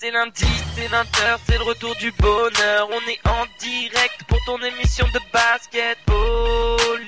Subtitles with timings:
[0.00, 2.88] c'est lundi, c'est 20h, c'est le retour du bonheur.
[2.90, 5.98] On est en direct pour ton émission de basket.
[6.06, 7.04] Pauline,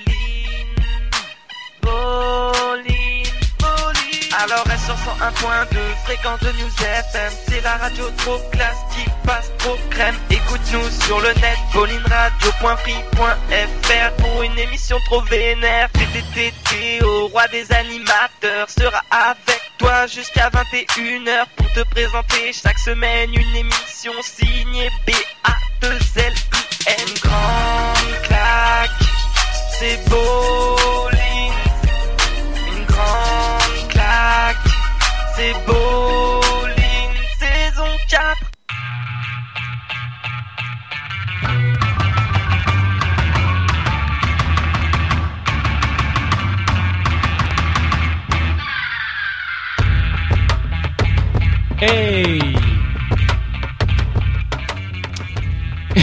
[1.81, 3.25] Pauline,
[3.57, 4.33] Pauline.
[4.43, 5.75] Alors elle sur 101.2,
[6.05, 7.33] fréquence de News FM.
[7.47, 10.15] C'est la radio trop classe qui passe trop crème.
[10.29, 15.89] Écoute-nous sur le net, paulineradio.free.fr pour une émission trop vénère.
[15.93, 23.33] TTTT au roi des animateurs sera avec toi jusqu'à 21h pour te présenter chaque semaine
[23.33, 26.33] une émission signée B-A-2-L-I-N.
[27.07, 28.89] Une grande claque,
[29.79, 31.53] c'est Bowling.
[32.67, 34.57] Une grande claque,
[35.35, 36.32] c'est Bowling.
[51.83, 52.42] Hey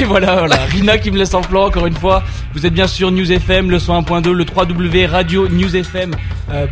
[0.01, 2.23] Et voilà, voilà, Rina qui me laisse en plan encore une fois.
[2.55, 6.15] Vous êtes bien sûr News FM, le 101.2, le 3W Radio News FM.
[6.53, 6.67] euh,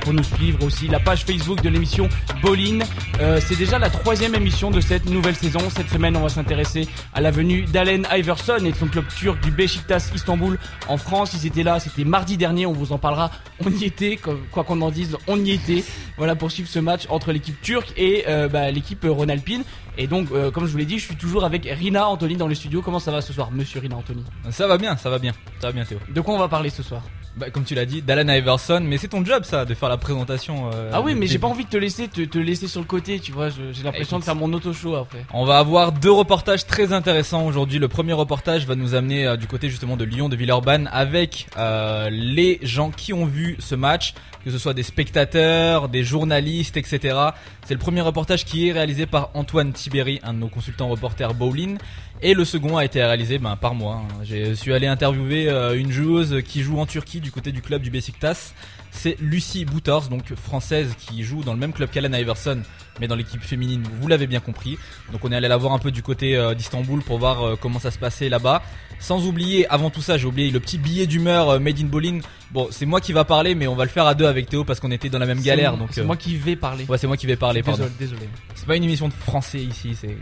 [0.00, 2.08] pour nous suivre aussi la page Facebook de l'émission
[2.42, 2.78] Bolin.
[3.20, 5.60] Euh, c'est déjà la troisième émission de cette nouvelle saison.
[5.76, 9.40] Cette semaine, on va s'intéresser à la venue d'Allen Iverson et de son club turc
[9.42, 11.32] du Beşiktaş Istanbul en France.
[11.34, 12.64] Ils étaient là, c'était mardi dernier.
[12.64, 13.30] On vous en parlera.
[13.64, 14.18] On y était,
[14.50, 15.84] quoi qu'on en dise, on y était.
[16.16, 19.64] Voilà pour suivre ce match entre l'équipe turque et euh, bah, l'équipe Ronalpine.
[19.96, 22.48] Et donc, euh, comme je vous l'ai dit, je suis toujours avec Rina Anthony dans
[22.48, 22.82] le studio.
[22.82, 24.24] Comment ça va ce soir, Monsieur Rina Anthony?
[24.50, 25.98] Ça va bien, ça va bien, ça va bien Théo.
[26.08, 27.02] De quoi on va parler ce soir?
[27.36, 29.96] Bah, comme tu l'as dit, d'Alan Iverson, mais c'est ton job ça, de faire la
[29.96, 30.70] présentation.
[30.72, 32.86] euh, Ah oui, mais j'ai pas envie de te laisser te, te laisser sur le
[32.86, 33.48] côté, tu vois.
[33.48, 35.24] J'ai l'impression de faire mon auto show après.
[35.32, 37.80] On va avoir deux reportages très intéressants aujourd'hui.
[37.80, 41.48] Le premier reportage va nous amener euh, du côté justement de Lyon, de Villeurbanne, avec
[41.58, 46.76] euh, les gens qui ont vu ce match, que ce soit des spectateurs, des journalistes,
[46.76, 47.18] etc.
[47.66, 51.34] C'est le premier reportage qui est réalisé par Antoine Tiberi, un de nos consultants reporters
[51.34, 51.78] bowling.
[52.22, 54.02] Et le second a été réalisé ben, par moi.
[54.02, 54.22] hein.
[54.24, 57.82] Je suis allé interviewer euh, une joueuse qui joue en Turquie du côté du club
[57.82, 58.54] du Besiktas.
[58.92, 62.62] C'est Lucie Boutors, donc française, qui joue dans le même club qu'Alan Iverson,
[63.00, 64.78] mais dans l'équipe féminine, vous l'avez bien compris.
[65.12, 67.56] Donc on est allé la voir un peu du côté euh, d'Istanbul pour voir euh,
[67.60, 68.62] comment ça se passait là-bas.
[69.00, 72.22] Sans oublier, avant tout ça, j'ai oublié le petit billet d'humeur euh, Made in Bowling.
[72.52, 74.62] Bon, c'est moi qui va parler, mais on va le faire à deux avec Théo
[74.64, 75.72] parce qu'on était dans la même galère.
[75.72, 76.86] C'est- Donc c'est euh, moi qui vais parler.
[76.88, 77.64] ouais, c'est moi qui vais parler.
[77.64, 77.82] Pardon.
[77.98, 78.28] désolé, désolé.
[78.54, 79.96] C'est pas une émission de français ici.
[80.00, 80.16] C'est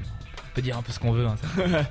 [0.55, 1.27] peut dire un peu ce qu'on veut.
[1.27, 1.37] hein.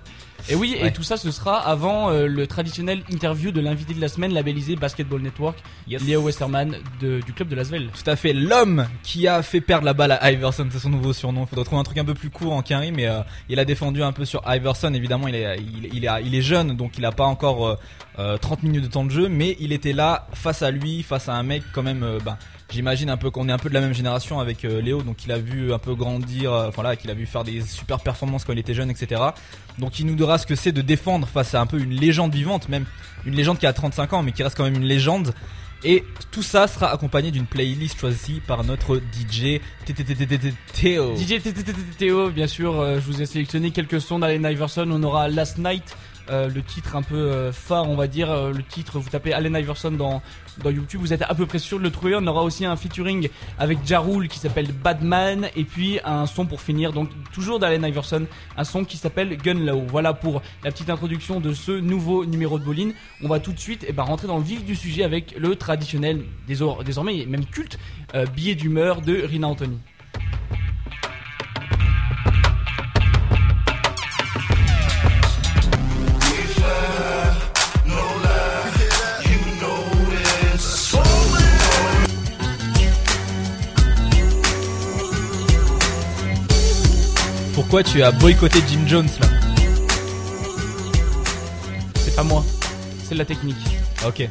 [0.49, 4.01] Et oui, et tout ça, ce sera avant euh, le traditionnel interview de l'invité de
[4.01, 5.57] la semaine labellisé Basketball Network,
[5.87, 6.03] Yes.
[6.03, 7.89] Léo Westerman de- du club de Lasvel.
[7.93, 11.13] Tout à fait, l'homme qui a fait perdre la balle à Iverson, c'est son nouveau
[11.13, 11.43] surnom.
[11.43, 13.65] Il faudrait trouver un truc un peu plus court en Quinry, mais euh, il a
[13.65, 14.93] défendu un peu sur Iverson.
[14.93, 17.75] Évidemment, il est, il, il est, il est jeune, donc il a pas encore euh,
[18.19, 21.29] euh, 30 minutes de temps de jeu, mais il était là face à lui, face
[21.29, 22.05] à un mec quand même.
[22.25, 22.37] ben,
[22.73, 25.25] J'imagine un peu qu'on est un peu de la même génération avec euh, Léo, donc
[25.25, 28.45] il a vu un peu grandir, enfin là, qu'il a vu faire des super performances
[28.45, 29.21] quand il était jeune, etc.
[29.77, 32.33] Donc il nous dira ce que c'est de défendre face à un peu une légende
[32.33, 32.85] vivante, même
[33.25, 35.33] une légende qui a 35 ans, mais qui reste quand même une légende.
[35.83, 39.59] Et tout ça sera accompagné d'une playlist choisie par notre DJ
[40.73, 41.15] Théo.
[41.15, 41.41] DJ
[41.97, 44.87] Théo, bien sûr, euh, je vous ai sélectionné quelques sons d'Allen Iverson.
[44.91, 45.95] On aura Last Night,
[46.29, 48.29] euh, le titre un peu euh, phare, on va dire.
[48.31, 50.21] euh, le titre, vous tapez Allen Iverson dans,
[50.65, 52.15] YouTube, vous êtes à peu près sûr de le trouver.
[52.15, 55.49] On aura aussi un featuring avec Jarul qui s'appelle Badman.
[55.55, 58.25] Et puis un son pour finir, donc toujours d'Allen Iverson,
[58.57, 59.83] un son qui s'appelle Gun Low.
[59.87, 62.91] Voilà pour la petite introduction de ce nouveau numéro de Bolin.
[63.23, 65.55] On va tout de suite eh ben, rentrer dans le vif du sujet avec le
[65.55, 67.79] traditionnel, désor- désormais même culte,
[68.35, 69.79] billet d'humeur de Rina Anthony.
[87.71, 89.27] Pourquoi tu as boycotté Jim Jones là
[91.95, 92.43] C'est pas moi,
[93.05, 93.55] c'est la technique.
[94.05, 94.27] Ok.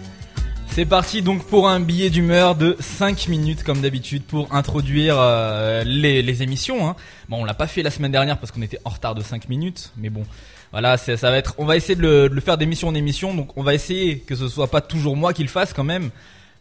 [0.68, 5.84] C'est parti donc pour un billet d'humeur de 5 minutes comme d'habitude pour introduire euh,
[5.86, 6.86] les, les émissions.
[6.86, 6.96] Hein.
[7.30, 9.48] Bon, on l'a pas fait la semaine dernière parce qu'on était en retard de 5
[9.48, 10.24] minutes, mais bon,
[10.70, 11.54] voilà, ça va être.
[11.56, 14.18] On va essayer de le, de le faire d'émission en émission, donc on va essayer
[14.18, 16.10] que ce soit pas toujours moi qui le fasse quand même.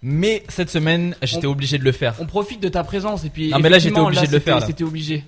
[0.02, 2.16] Mais cette semaine, j'étais On- obligé de le faire.
[2.20, 3.50] On profite de ta présence et puis.
[3.50, 4.66] Non, mais là, j'étais obligé de le faire.
[4.66, 5.26] C'était obligé.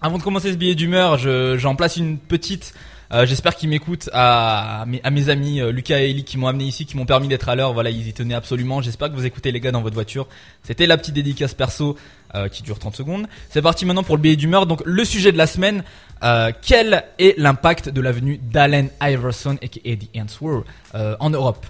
[0.00, 2.72] Avant de commencer ce billet d'humeur, je- j'en place une petite.
[3.12, 6.84] euh, J'espère qu'ils m'écoutent à, mes, amis euh, Lucas et Ellie qui m'ont amené ici,
[6.86, 7.72] qui m'ont permis d'être à l'heure.
[7.72, 8.80] Voilà, ils y tenaient absolument.
[8.82, 10.28] J'espère que vous écoutez les gars dans votre voiture.
[10.62, 11.96] C'était la petite dédicace perso
[12.34, 13.26] euh, qui dure 30 secondes.
[13.50, 14.66] C'est parti maintenant pour le billet d'humeur.
[14.66, 15.82] Donc le sujet de la semaine.
[16.62, 20.60] quel est l'impact de la venue d'Allen Iverson et The Answer
[20.94, 21.66] en Europe?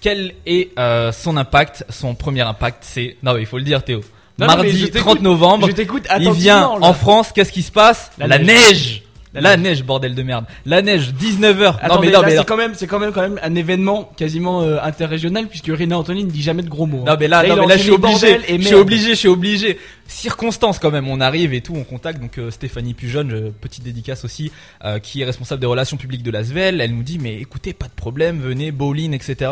[0.00, 0.70] Quel est
[1.12, 1.84] son impact?
[1.90, 4.00] Son premier impact, c'est non, il faut le dire, Théo.
[4.40, 5.00] Non, mardi t'écoute.
[5.00, 5.66] 30 novembre.
[5.68, 8.46] Je t'écoute Il vient en France, qu'est-ce qui se passe La La, neige.
[8.48, 9.02] neige.
[9.32, 9.84] La La, neige.
[9.84, 10.44] bordel de merde.
[10.66, 11.76] La neige, 19h.
[11.80, 14.10] Attendez, non mais non mais c'est quand même, c'est quand même, quand même un événement
[14.16, 17.04] quasiment euh, interrégional puisque Rina Anthony ne dit jamais de gros mots.
[17.06, 17.12] hein.
[17.12, 19.78] Non mais là, non, mais là je suis obligé, je suis obligé, je suis obligé.
[20.08, 23.84] Circonstance quand même, on arrive et tout, on contacte donc euh, Stéphanie Pujeune, euh, petite
[23.84, 24.50] dédicace aussi,
[24.84, 26.80] euh, qui est responsable des relations publiques de l'Asvel.
[26.80, 29.48] Elle nous dit mais écoutez, pas de problème, venez bowling, etc.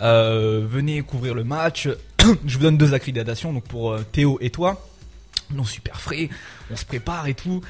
[0.00, 1.88] Venez couvrir le match.
[2.46, 4.84] je vous donne deux accréditations donc pour euh, Théo et toi.
[5.54, 6.28] Non super frais,
[6.70, 7.60] on se prépare et tout.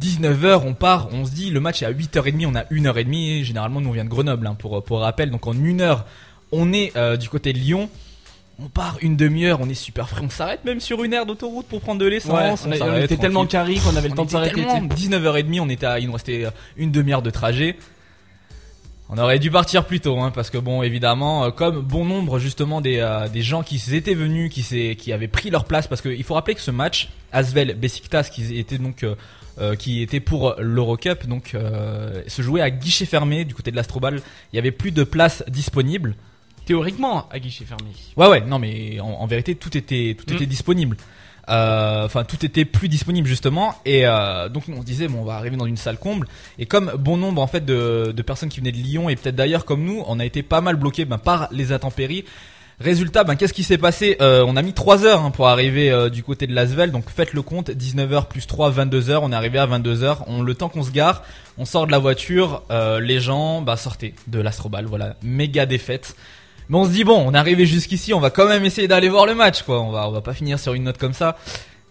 [0.00, 3.80] 19h, on part, on se dit le match est à 8h30, on a 1h30, généralement
[3.80, 6.04] nous on vient de Grenoble hein, pour, pour rappel, donc en une heure
[6.50, 7.88] on est euh, du côté de Lyon,
[8.58, 11.66] on part une demi-heure, on est super frais, on s'arrête même sur une aire d'autoroute
[11.66, 14.64] pour prendre de l'essence, Ouais, on, était tellement carré qu'on avait le temps de s'arrêter.
[14.64, 15.08] tellement- tu sais.
[15.08, 17.76] 19h30, on était à, il nous restait euh, une demi-heure de trajet.
[19.16, 22.38] On aurait dû partir plus tôt, hein, parce que bon, évidemment, euh, comme bon nombre
[22.40, 25.86] justement des, euh, des gens qui étaient venus, qui, s'est- qui avaient pris leur place,
[25.86, 30.18] parce qu'il faut rappeler que ce match, Asvel Besiktas, qui était donc euh, qui était
[30.18, 34.20] pour l'Eurocup, donc euh, se jouait à guichet fermé du côté de l'Astrobal.
[34.52, 36.16] Il y avait plus de places disponibles.
[36.66, 37.90] Théoriquement, à guichet fermé.
[38.16, 40.36] Ouais ouais non mais en, en vérité tout était tout Mm.
[40.36, 40.96] était disponible.
[41.48, 43.74] Euh, Enfin tout était plus disponible justement.
[43.84, 46.28] Et euh, donc on disait bon on va arriver dans une salle comble.
[46.58, 49.64] Et comme bon nombre en fait de, personnes qui venaient de Lyon et peut-être d'ailleurs
[49.64, 52.24] comme nous on a été pas mal bloqués ben, par les intempéries.
[52.80, 54.16] Résultat, ben, qu'est-ce qui s'est passé?
[54.20, 57.32] Euh, On a mis 3 heures hein, pour arriver du côté de Lasvel, donc faites
[57.32, 60.82] le compte, 19h plus 3, 22h, on est arrivé à 22h, on, le temps qu'on
[60.82, 61.22] se gare,
[61.56, 62.64] on sort de la voiture,
[63.00, 66.16] les gens bah, sortaient de l'Astrobal, voilà, méga défaite.
[66.68, 69.08] Mais on se dit bon, on est arrivé jusqu'ici, on va quand même essayer d'aller
[69.08, 69.80] voir le match, quoi.
[69.82, 71.36] On va, on va pas finir sur une note comme ça.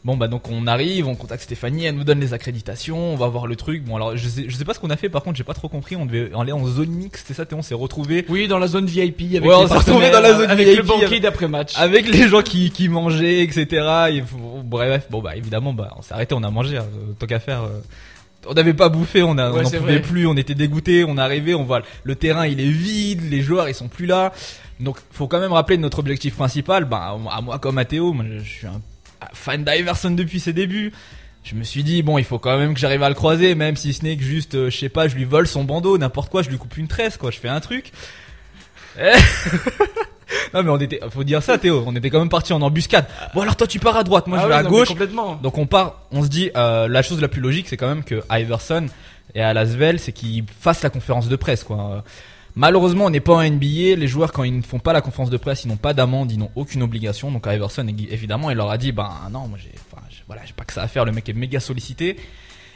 [0.06, 3.28] Bon bah donc on arrive, on contacte Stéphanie, elle nous donne les accréditations, on va
[3.30, 3.86] voir le truc.
[3.86, 5.54] Bon alors je sais, je sais pas ce qu'on a fait, par contre j'ai pas
[5.54, 5.96] trop compris.
[5.96, 8.86] On devait aller en zone mixte, c'est ça, on s'est retrouvé Oui, dans la zone
[8.86, 11.72] VIP avec Ouais, on les s'est dans la zone avec VIP, le banquier d'après match.
[11.78, 13.66] avec les gens qui, qui mangeaient, etc.
[14.12, 14.24] Et,
[14.66, 16.86] bref, bon bah évidemment, bah on s'est arrêté, on a mangé, hein,
[17.18, 17.62] tant qu'à faire.
[17.64, 17.80] euh,
[18.46, 20.02] on n'avait pas bouffé, on Ouais, n'en pouvait vrai.
[20.02, 23.42] plus, on était dégoûtés, on est arrivé, on voit le terrain il est vide, les
[23.42, 24.34] joueurs ils sont plus là.
[24.84, 28.26] Donc faut quand même rappeler notre objectif principal, bah à moi comme à Théo, moi,
[28.38, 28.82] je suis un
[29.34, 30.92] fan d'Iverson depuis ses débuts.
[31.44, 33.76] Je me suis dit bon il faut quand même que j'arrive à le croiser même
[33.76, 36.30] si ce n'est que juste euh, je sais pas je lui vole son bandeau n'importe
[36.30, 37.92] quoi je lui coupe une tresse quoi je fais un truc
[38.98, 39.12] Eh.
[40.54, 43.06] non mais on était faut dire ça Théo on était quand même parti en embuscade
[43.34, 44.88] bon alors toi tu pars à droite moi Ah je vais oui, à non, gauche
[44.88, 45.36] Complètement.
[45.36, 48.04] donc on part, on se dit, euh, la chose la plus logique, c'est quand même
[48.06, 48.86] que Iverson
[49.36, 52.04] et à Lasvel, c'est qu'ils fassent la conférence de presse, quoi.
[52.56, 53.96] Malheureusement, on n'est pas en NBA.
[53.98, 56.32] Les joueurs, quand ils ne font pas la conférence de presse, ils n'ont pas d'amende,
[56.32, 57.32] ils n'ont aucune obligation.
[57.32, 60.54] Donc Iverson, évi- évidemment, il leur a dit, ben non, moi j'ai, enfin, voilà, j'ai
[60.54, 61.04] pas que ça à faire.
[61.06, 62.16] Le mec est méga sollicité.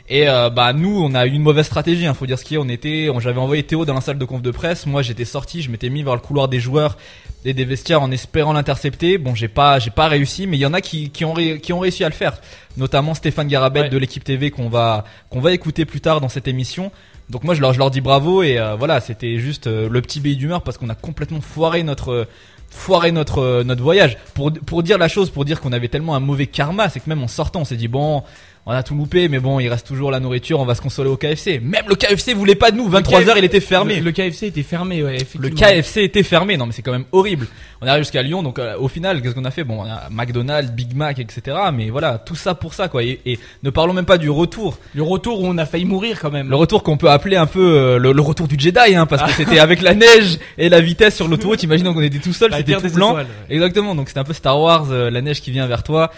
[0.10, 2.06] Et euh, bah nous, on a eu une mauvaise stratégie.
[2.08, 2.58] Hein, faut dire ce qui est.
[2.58, 4.86] On était, on- j'avais envoyé Théo dans la salle de conf de presse.
[4.88, 6.98] Moi, j'étais sorti, je m'étais mis vers le couloir des joueurs
[7.46, 9.18] et des vestiaires en espérant l'intercepter.
[9.20, 11.60] Bon, j'ai pas, j'ai pas réussi, mais il y en a qui, qui ont, ré-
[11.60, 12.40] qui ont réussi à le faire.
[12.78, 13.90] Notamment Stéphane Garabet Ouais.
[13.90, 16.90] de l'équipe TV qu'on va, qu'on va écouter plus tard dans cette émission.
[17.30, 20.36] Donc moi, je leur, dis bravo et euh, voilà, c'était juste euh, le petit billet
[20.36, 22.28] d'humeur parce qu'on a complètement foiré notre
[22.70, 24.18] foiré notre euh, notre voyage.
[24.34, 27.10] Pour pour dire la chose, pour dire qu'on avait tellement un mauvais karma, c'est que
[27.10, 28.24] même en sortant, on s'est dit bon,
[28.70, 31.10] on a tout loupé, mais bon, il reste toujours la nourriture, on va se consoler
[31.10, 31.62] au KFC.
[31.64, 32.90] Même le KFC voulait pas de nous.
[32.90, 33.96] 23 KFC heures, il était fermé.
[33.96, 35.48] Le, le KFC était fermé, ouais, effectivement.
[35.48, 37.48] Le KFC était fermé, non mais c'est quand même horrible.
[37.82, 39.64] On arrive jusqu'à Lyon, donc euh, au final, qu'est-ce qu'on a fait?
[39.64, 41.56] Bon, on a McDonald's, Big Mac, etc.
[41.74, 43.04] Mais voilà, tout ça pour ça, quoi.
[43.04, 44.78] Et, et ne parlons même pas du retour.
[44.94, 46.50] Le retour où on a failli mourir quand même.
[46.50, 49.24] Le retour qu'on peut appeler un peu euh, le, le retour du Jedi, hein, parce
[49.24, 51.64] que c'était avec la neige et la vitesse sur l'autoroute.
[51.64, 53.12] Imaginons qu'on était tout seul, c'était tout blanc.
[53.12, 53.56] étoiles, ouais.
[53.56, 56.12] Exactement, donc c'était un peu Star Wars, euh, la neige qui vient vers toi.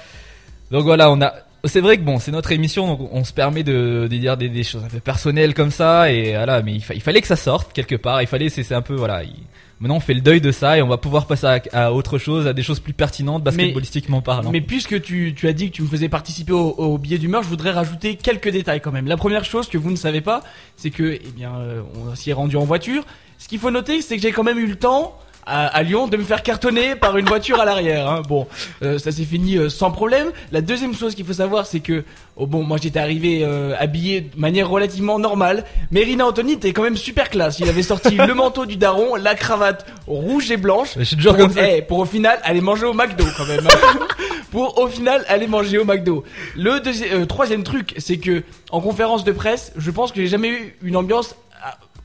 [0.72, 1.32] Donc voilà, on a.
[1.66, 4.48] C'est vrai que bon, c'est notre émission, donc on se permet de, de dire des,
[4.50, 6.62] des choses un peu personnelles comme ça, et voilà.
[6.62, 8.22] Mais il, fa- il fallait que ça sorte quelque part.
[8.22, 9.24] Il fallait, c'est un peu voilà.
[9.24, 9.34] il-
[9.82, 12.18] Maintenant, on fait le deuil de ça et on va pouvoir passer à, à autre
[12.18, 14.52] chose, à des choses plus pertinentes, basketballistiquement parlant.
[14.52, 17.44] Mais puisque tu, tu as dit que tu me faisais participer au, au billet d'humeur,
[17.44, 19.08] je voudrais rajouter quelques détails quand même.
[19.08, 20.44] La première chose que vous ne savez pas,
[20.76, 23.06] c'est que, eh bien, euh, on s'y est rendu en voiture.
[23.38, 25.18] Ce qu'il faut noter, c'est que j'ai quand même eu le temps
[25.50, 28.10] à, à Lyon de me faire cartonner par une voiture à l'arrière.
[28.10, 28.22] hein.
[28.28, 28.48] Bon,
[28.84, 30.28] euh, ça s'est fini euh, sans problème.
[30.52, 32.04] La deuxième chose qu'il faut savoir, c'est que,
[32.38, 36.72] oh bon, moi j'étais arrivé euh, habillé de manière relativement normale, mais Rina Anthony était
[36.74, 37.60] quand même super classe.
[37.60, 40.90] Il avait sorti le manteau du daron, la cravate rouge et blanche.
[40.98, 41.68] Je suis toujours pour, comme ça.
[41.68, 43.68] eh, pour au final aller manger au McDo quand même.
[44.52, 46.24] pour au final aller manger au McDo.
[46.56, 50.50] Le deuxième, troisième truc, c'est que en conférence de presse, je pense que j'ai jamais
[50.50, 51.36] eu une ambiance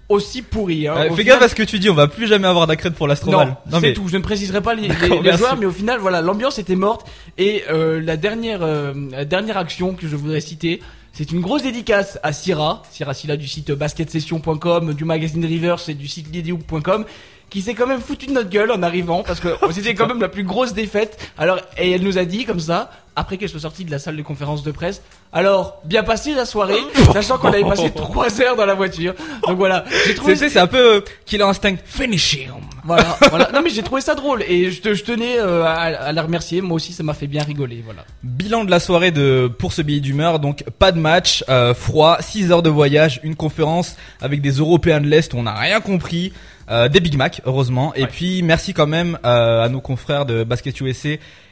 [0.08, 0.87] aussi pourrie.
[0.88, 0.94] Hein.
[0.96, 2.94] Euh, fais final- gaffe à ce que tu dis, on va plus jamais avoir d'accrède
[2.94, 3.56] pour l'Astroval.
[3.70, 4.08] non, c'est tout.
[4.08, 7.06] Je ne préciserai pas les, les- joueurs, mais au final, voilà, l'ambiance était morte.
[7.38, 10.80] Et euh, la dernière, euh, la dernière action que je voudrais citer,
[11.12, 15.94] c'est une grosse dédicace à Syrah, Syrah Silla du site basketsession.com, du magazine Rivers et
[15.94, 17.04] du site Lidioop.com,
[17.50, 20.20] qui s'est quand même foutu de notre gueule en arrivant parce que c'était quand même
[20.20, 21.18] la plus grosse défaite.
[21.38, 24.16] Alors et elle nous a dit comme ça après qu'elle soit sortie de la salle
[24.16, 25.00] de conférence de presse.
[25.32, 26.80] Alors bien passé la soirée,
[27.12, 29.14] sachant qu'on avait passé trois heures dans la voiture.
[29.46, 32.48] Donc voilà, j'ai trouvé C'est c'est un peu euh, Killer Instinct Finishing.
[32.84, 33.50] voilà, voilà.
[33.52, 36.22] Non mais j'ai trouvé ça drôle et je, te- je tenais euh, à, à la
[36.22, 36.60] remercier.
[36.60, 37.82] Moi aussi ça m'a fait bien rigoler.
[37.84, 38.04] Voilà.
[38.24, 42.16] Bilan de la soirée de pour ce billet d'humeur, donc pas de match, euh, froid,
[42.20, 46.32] 6 heures de voyage, une conférence avec des Européens de l'Est, on n'a rien compris,
[46.71, 50.44] euh, des Big Mac heureusement, et puis merci quand même euh, à nos confrères de
[50.44, 51.11] Basket USA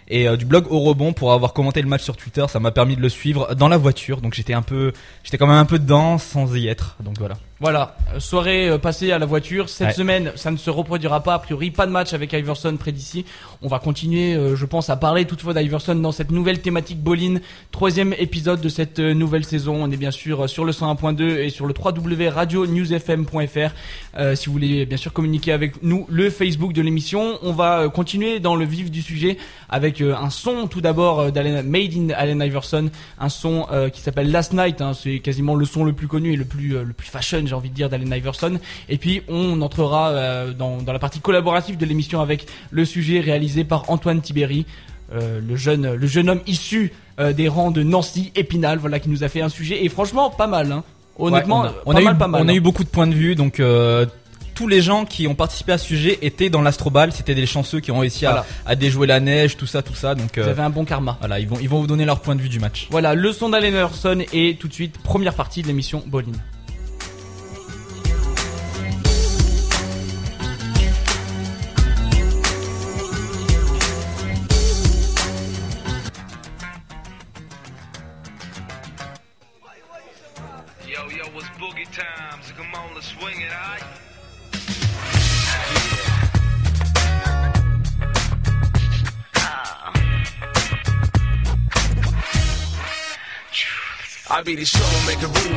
[0.08, 2.70] et euh, du blog Au Rebond pour avoir commenté le match sur Twitter, ça m'a
[2.70, 4.92] permis de le suivre dans la voiture, donc j'étais un peu,
[5.24, 7.36] j'étais quand même un peu dedans sans y être, donc voilà.
[7.62, 9.68] Voilà, euh, soirée euh, passée à la voiture.
[9.68, 9.92] Cette Ouais.
[9.94, 11.34] semaine, ça ne se reproduira pas.
[11.34, 13.24] A priori, pas de match avec Iverson près d'ici.
[13.62, 17.36] On va continuer, euh, je pense, à parler toutefois d'Iverson dans cette nouvelle thématique Bolin.
[17.70, 19.76] Troisième épisode de cette nouvelle saison.
[19.80, 23.70] On est bien sûr sur le 101.2 et sur le www.radionewsfm.fr.
[24.18, 27.38] Euh, si vous voulez bien sûr communiquer avec nous, le Facebook de l'émission.
[27.42, 29.38] On va continuer dans le vif du sujet
[29.68, 32.90] avec un son tout d'abord d'Allen Made in Allen Iverson,
[33.20, 34.80] un son euh, qui s'appelle Last Night.
[34.80, 34.94] hein.
[34.94, 37.56] C'est quasiment le son le plus connu et le plus euh, le plus fashion, j'ai
[37.56, 38.58] envie de dire, d'Allen Iverson.
[38.88, 43.20] Et puis on entrera euh, dans, dans la partie collaborative de l'émission avec le sujet
[43.20, 44.64] réalisé par Antoine Tibéry.
[45.14, 49.10] euh, le jeune le jeune homme issu euh, des rangs de Nancy Épinal voilà qui
[49.10, 50.82] nous a fait un sujet et franchement pas mal hein.
[51.18, 52.54] honnêtement Ouais, on a, pas on a mal eu, pas mal on a hein.
[52.54, 53.60] eu beaucoup de points de vue, donc
[54.54, 57.80] tous les gens qui ont participé à ce sujet étaient dans l'astrobal, c'était des chanceux
[57.80, 58.44] qui ont réussi Voilà.
[58.66, 61.16] à, déjouer la neige, tout ça, tout ça, donc vous euh, avez un bon karma
[61.20, 62.86] voilà, ils vont, ils vont vous donner leur point de vue du match.
[62.90, 66.32] voilà le son d'Allen Iverson et tout de suite première partie de l'émission Bolin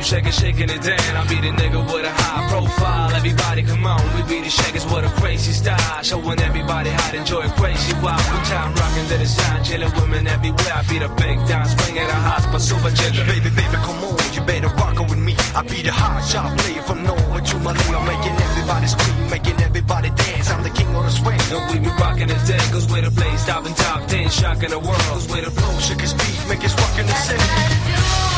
[0.05, 1.17] shaking, shaking it down.
[1.17, 3.09] I be the nigga with a high profile.
[3.17, 7.17] Everybody, come on, we be the shakers with a crazy style, showing everybody how to
[7.17, 8.21] enjoy crazy wild.
[8.21, 10.73] Good time rocking to the sound, chilling women everywhere.
[10.77, 13.25] I be the big dance, swing at a spot, super jigger.
[13.25, 15.33] Baby, baby, come on, you better rock with me.
[15.57, 20.09] I be the hot shot player from Norway to Malino, making everybody scream, making everybody
[20.13, 20.51] dance.
[20.53, 21.41] I'm the king of the swing.
[21.49, 24.77] And we be rocking it dead, cause we're the place, stopping top 10, shocking the
[24.77, 25.01] world.
[25.09, 28.34] Cause we're the flow, shake his beat, make us rock in the city.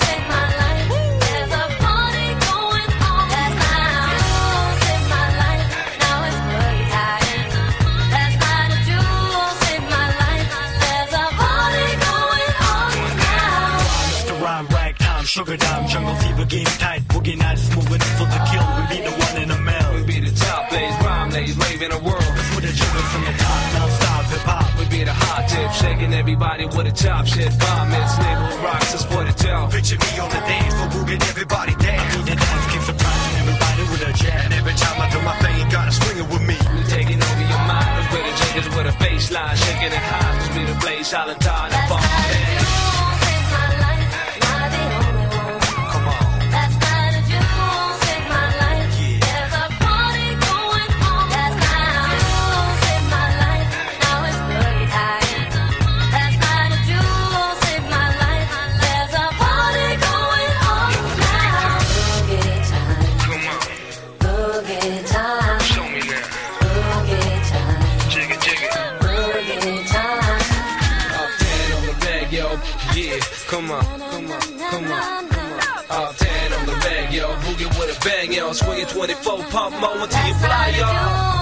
[0.00, 0.88] save my life.
[1.20, 3.24] There's a party going on.
[3.28, 3.76] That's my
[4.08, 5.68] news, save my life.
[6.00, 7.24] Now it's pretty tight.
[8.12, 9.84] That's why the fullest, y'all swing
[10.56, 11.30] outside.
[11.30, 11.60] Come
[12.72, 13.08] on.
[13.20, 13.84] Now.
[14.10, 14.34] Mr.
[14.40, 14.94] Rhyme, rag
[15.26, 17.02] sugar dime, jungle fever, game tight.
[17.08, 18.64] Boogie nights moving for the kill.
[18.76, 19.25] We be the one
[26.06, 27.92] shaking everybody with a top shit bomb.
[27.92, 29.68] It's neighborhood rocks, that's what it tell.
[29.68, 32.00] Picture me on the dance floor, booging everybody down.
[32.00, 34.44] I need the dance, keep surprising everybody with a jam.
[34.44, 36.56] And every time I do my thing, you gotta swing it with me.
[36.88, 40.50] Taking over your mind, cause we're the jiggers with a baseline, shaking it high, cause
[40.56, 42.65] we the silent time, and bomb.
[78.46, 78.54] on.
[78.54, 81.35] Square 24, pump more until you fly, y'all.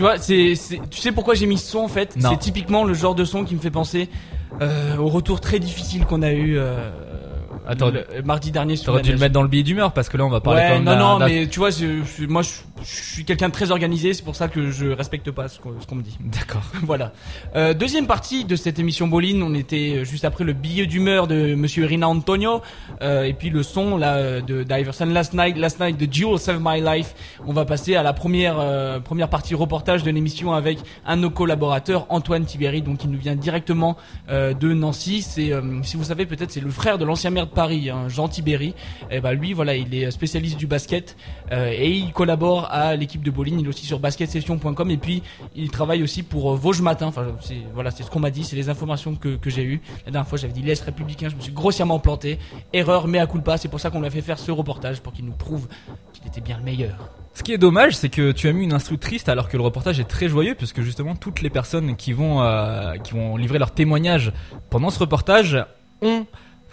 [0.00, 0.54] Tu vois, c'est,
[0.88, 2.14] tu sais pourquoi j'ai mis ce son en fait?
[2.18, 4.08] C'est typiquement le genre de son qui me fait penser
[4.62, 6.90] euh, au retour très difficile qu'on a eu euh,
[7.68, 10.16] Attends, le- mardi dernier sur T'aurais dû le mettre dans le billet d'humeur parce que
[10.16, 12.40] là on va parler quand Ouais, même non, non, mais tu vois, je, je- moi,
[12.40, 12.48] je,
[12.82, 15.72] je suis quelqu'un de très organisé, c'est pour ça que je respecte pas ce qu'on,
[15.88, 16.16] qu'on me dit.
[16.24, 16.62] D'accord.
[16.82, 17.12] voilà.
[17.56, 21.54] Euh, deuxième partie de cette émission Boline, on était juste après le billet d'humeur de
[21.54, 22.62] Monsieur Rina Antonio,
[23.02, 26.60] euh, et puis le son là de d'Iverson Last Night, Last Night de Jewel Save
[26.62, 27.14] My Life.
[27.46, 31.22] On va passer à la première euh, première partie reportage de l'émission avec un de
[31.22, 33.96] nos collaborateurs, Antoine Tiberi, donc il nous vient directement
[34.28, 35.22] euh, de Nancy.
[35.22, 38.08] C'est, euh, si vous savez peut-être, c'est le frère de l'ancien maire de Paris, hein,
[38.08, 38.74] Jean Tiberi.
[39.10, 41.16] Et ben lui, voilà, il est spécialiste du basket
[41.52, 43.60] euh, et il collabore à l'équipe de Boline.
[43.60, 45.22] Il est aussi sur basketsession.com et puis
[45.54, 47.06] il travaille aussi pour euh, Vosges Matin.
[47.06, 49.80] Enfin, c'est voilà, c'est ce qu'on m'a dit, c'est les informations que, que j'ai eues.
[50.06, 52.38] La dernière fois, j'avais dit l'Est républicain, je me suis grossièrement planté.
[52.72, 53.56] Erreur, mais à culpa.
[53.56, 55.68] C'est pour ça qu'on lui a fait faire ce reportage pour qu'il nous prouve
[56.12, 57.10] qu'il était bien le meilleur.
[57.34, 59.62] Ce qui est dommage, c'est que tu as mis une instru triste alors que le
[59.62, 63.58] reportage est très joyeux puisque justement toutes les personnes qui vont euh, qui vont livrer
[63.58, 64.32] leur témoignage
[64.68, 65.64] pendant ce reportage
[66.02, 66.26] ont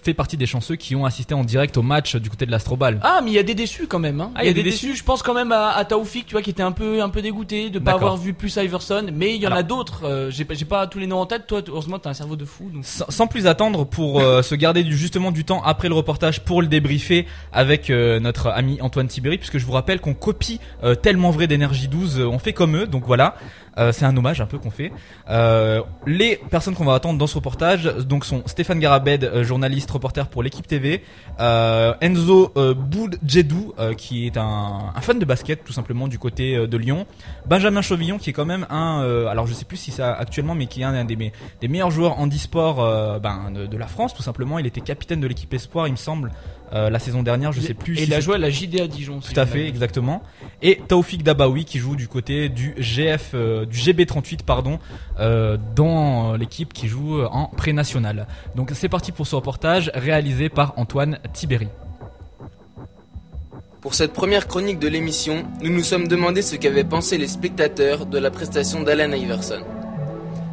[0.08, 3.00] fait partie des chanceux qui ont assisté en direct au match du côté de l'Astrobal.
[3.04, 4.22] Ah, mais il y a des déçus quand même.
[4.22, 4.32] Hein.
[4.36, 6.42] Ah, il y a des déçus Je pense quand même à, à Taoufik, tu vois,
[6.42, 8.04] qui était un peu, un peu dégoûté de pas D'accord.
[8.10, 9.08] avoir vu plus Iverson.
[9.14, 10.06] Mais il y en a d'autres.
[10.06, 11.46] euh, j'ai, pas- j'ai pas tous les noms en tête.
[11.46, 12.70] Toi, heureusement, t'as un cerveau de fou.
[12.74, 12.86] Donc...
[12.86, 16.40] Sans, sans plus attendre, pour euh, se garder du, justement du temps après le reportage
[16.46, 20.62] pour le débriefer avec euh, notre ami Antoine Tiberi, puisque je vous rappelle qu'on copie
[20.84, 23.36] euh, tellement vrai d'énergie 12, euh, on fait comme eux, donc voilà,
[23.78, 24.92] Euh, c'est un hommage un peu qu'on fait.
[25.30, 27.92] Euh, les personnes qu'on va attendre dans ce reportage,
[28.24, 31.04] sont Stéphane Garabed, euh, journaliste reporter pour l'équipe TV,
[31.40, 37.06] Enzo Boudjedou, qui est un, fan de basket tout simplement du côté de Lyon,
[37.46, 40.66] Benjamin Chauvillon qui est quand même un, alors je sais plus si c'est actuellement, mais
[40.66, 41.30] qui est un des, me-
[41.62, 42.78] des meilleurs joueurs handisport
[43.22, 44.60] ben, de, de la France tout simplement.
[44.60, 46.32] Il était capitaine de l'équipe Espoir, il me semble,
[46.74, 47.52] euh, la saison dernière.
[47.52, 47.94] Je sais plus.
[47.94, 49.22] Et si il a joué à la JDA Dijon.
[49.22, 50.22] si tout à fait, exactement.
[50.62, 54.80] Et Taoufik Dabaoui qui joue du côté du GF, euh, du GB38 pardon,
[55.20, 58.28] euh, dans l'équipe qui joue en pré-national.
[58.56, 61.70] Donc c'est parti pour ce reportage réalisé par Antoine Tiberi.
[63.82, 68.06] Pour cette première chronique de l'émission, nous nous sommes demandé ce qu'avaient pensé les spectateurs
[68.06, 69.64] de la prestation d'Alan Iverson.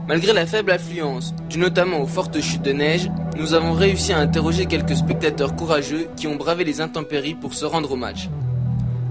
[0.07, 4.19] Malgré la faible affluence, due notamment aux fortes chutes de neige, nous avons réussi à
[4.19, 8.29] interroger quelques spectateurs courageux qui ont bravé les intempéries pour se rendre au match.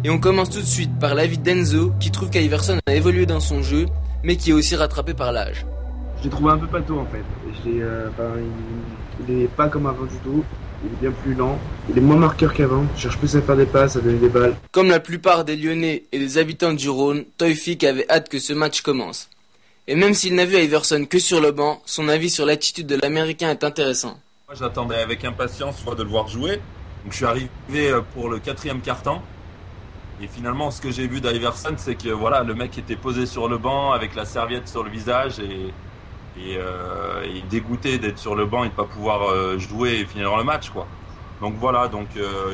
[0.03, 3.39] Et on commence tout de suite par l'avis d'Enzo qui trouve qu'Iverson a évolué dans
[3.39, 3.87] son jeu,
[4.21, 5.65] mais qui est aussi rattrapé par l'âge.
[6.19, 7.23] Je l'ai trouvé un peu pâteau en fait.
[7.65, 10.43] Je euh, ben, il, il est pas comme avant du tout.
[10.85, 11.57] Il est bien plus lent.
[11.89, 12.85] Il est moins marqueur qu'avant.
[12.95, 14.53] Il cherche plus à faire des passes, à donner des balles.
[14.71, 18.53] Comme la plupart des Lyonnais et des habitants du Rhône, Toyfik avait hâte que ce
[18.53, 19.29] match commence.
[19.85, 22.95] Et même s'il n'a vu Iverson que sur le banc, son avis sur l'attitude de
[22.95, 24.17] l'Américain est intéressant.
[24.47, 26.61] Moi, j'attendais avec impatience de le voir jouer.
[27.09, 29.21] Je suis arrivé euh, pour le quatrième quart-temps.
[30.21, 33.49] Et finalement, ce que j'ai vu d'Iverson, c'est que voilà, le mec était posé sur
[33.49, 35.73] le banc avec la serviette sur le visage et,
[36.39, 40.37] et, euh, dégoûté d'être sur le banc et de pas pouvoir euh, jouer et finir
[40.37, 40.87] le match, quoi.
[41.41, 42.07] Donc voilà, donc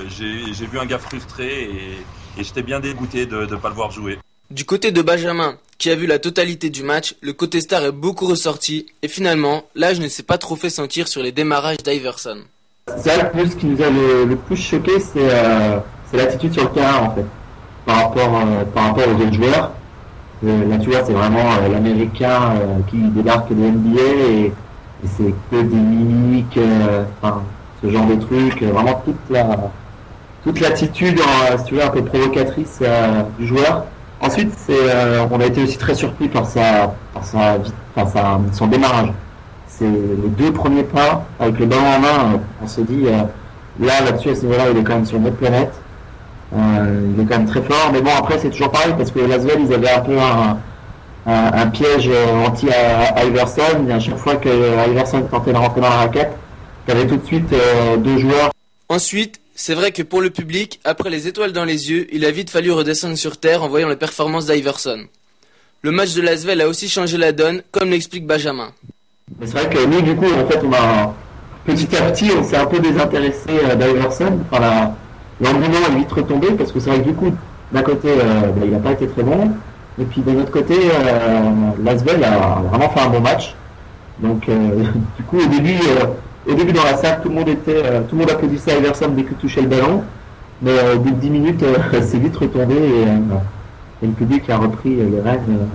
[0.07, 3.75] j'ai j'ai vu un gars frustré et, et j'étais bien dégoûté de ne pas le
[3.75, 4.17] voir jouer.
[4.51, 7.91] Du côté de Benjamin, qui a vu la totalité du match, le côté star est
[7.91, 12.39] beaucoup ressorti, et finalement, l'âge ne s'est pas trop fait sentir sur les démarrages d'Iverson.
[12.97, 15.77] C'est vrai que nous, ce qui nous a le, plus choqué, c'est euh,
[16.09, 17.25] c'est l'attitude sur le terrain, en fait,
[17.85, 19.71] par rapport, euh, par rapport aux autres joueurs.
[20.43, 22.55] Euh, là, tu vois, c'est vraiment l'américain
[22.89, 24.53] qui débarque de NBA et,
[25.15, 26.59] c'est que des mimiques,
[27.21, 27.43] enfin,
[27.83, 29.71] ce genre de trucs, vraiment toute la
[30.43, 31.19] toute l'attitude,
[31.59, 32.79] si tu veux, un peu provocatrice
[33.37, 33.85] du joueur.
[34.21, 37.57] Ensuite, euh, on a été aussi très surpris par sa, par sa,
[37.95, 39.09] enfin, sa- son démarrage.
[39.67, 42.39] C'est les deux premiers pas avec le ballon en main.
[42.61, 43.21] on se dit, euh,
[43.79, 45.71] là, là-dessus, à ce niveau-là, il est quand même sur une autre planète.
[46.53, 47.89] Euh, il est quand même très fort.
[47.93, 50.57] Mais bon, après, c'est toujours pareil parce que Lasvel, ils avaient un peu un,
[51.31, 53.85] un, un piège euh, anti-Iverson.
[53.87, 54.49] Et à chaque fois que
[54.89, 56.31] Iverson tentait de rentrer dans la raquette,
[56.85, 58.49] tu avais tout de suite euh, deux joueurs
[58.89, 62.31] Ensuite, c'est vrai que pour le public, après les étoiles dans les yeux, il a
[62.31, 65.01] vite fallu redescendre sur terre en voyant les performances d'Iverson.
[65.81, 68.69] Le match de Lasvel a aussi changé la donne, comme l'explique Benjamin.
[69.43, 71.13] C'est vrai que nous, du coup, en fait, on a
[71.65, 74.39] petit à petit, on s'est un peu désintéressé euh, d'Iverson.
[74.49, 74.93] Enfin,
[75.41, 77.35] l'engouement est vite retombé parce que c'est vrai que du coup,
[77.73, 79.51] d'un côté, euh, bah, il n'a pas été très bon.
[79.99, 83.55] Et puis de l'autre côté, euh, a vraiment fait un bon match.
[84.19, 84.83] Donc, euh,
[85.17, 85.79] du coup, au début,
[86.47, 89.09] au début dans la salle, tout le monde était, euh, tout le monde applaudissait Iverson
[89.09, 90.03] dès qu'il touchait le ballon.
[90.61, 93.05] Mais euh, au bout de 10 minutes, euh, c'est vite retombé et,
[94.01, 95.67] le public a repris les rênes,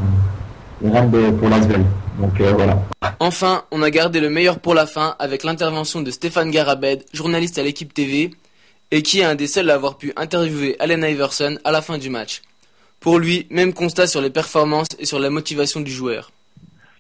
[0.81, 1.85] les rênes pour Lasvel.
[2.19, 2.79] Donc voilà.
[3.21, 7.59] Enfin, on a gardé le meilleur pour la fin avec l'intervention de Stéphane Garabed, journaliste
[7.59, 8.31] à l'équipe TV,
[8.91, 11.99] et qui est un des seuls à avoir pu interviewer Allen Iverson à la fin
[11.99, 12.41] du match.
[12.99, 16.31] Pour lui, même constat sur les performances et sur la motivation du joueur.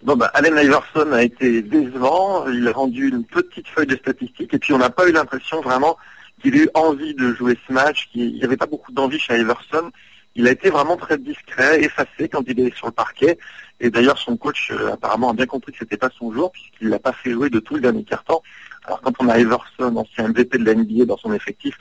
[0.04, 2.46] Bon, bah, Allen Iverson a été décevant.
[2.48, 5.62] Il a rendu une petite feuille de statistiques et puis on n'a pas eu l'impression
[5.62, 5.96] vraiment
[6.42, 8.10] qu'il ait eu envie de jouer ce match.
[8.12, 9.90] qu'il n'y avait pas beaucoup d'envie chez Iverson.
[10.34, 13.38] Il a été vraiment très discret, effacé quand il est sur le parquet.
[13.80, 16.90] Et d'ailleurs, son coach euh, apparemment a bien compris que c'était pas son jour puisqu'il
[16.90, 18.42] l'a pas fait jouer de tout le dernier quart-temps.
[18.84, 21.78] Alors quand on a Iverson, ancien MVP de la NBA dans son effectif,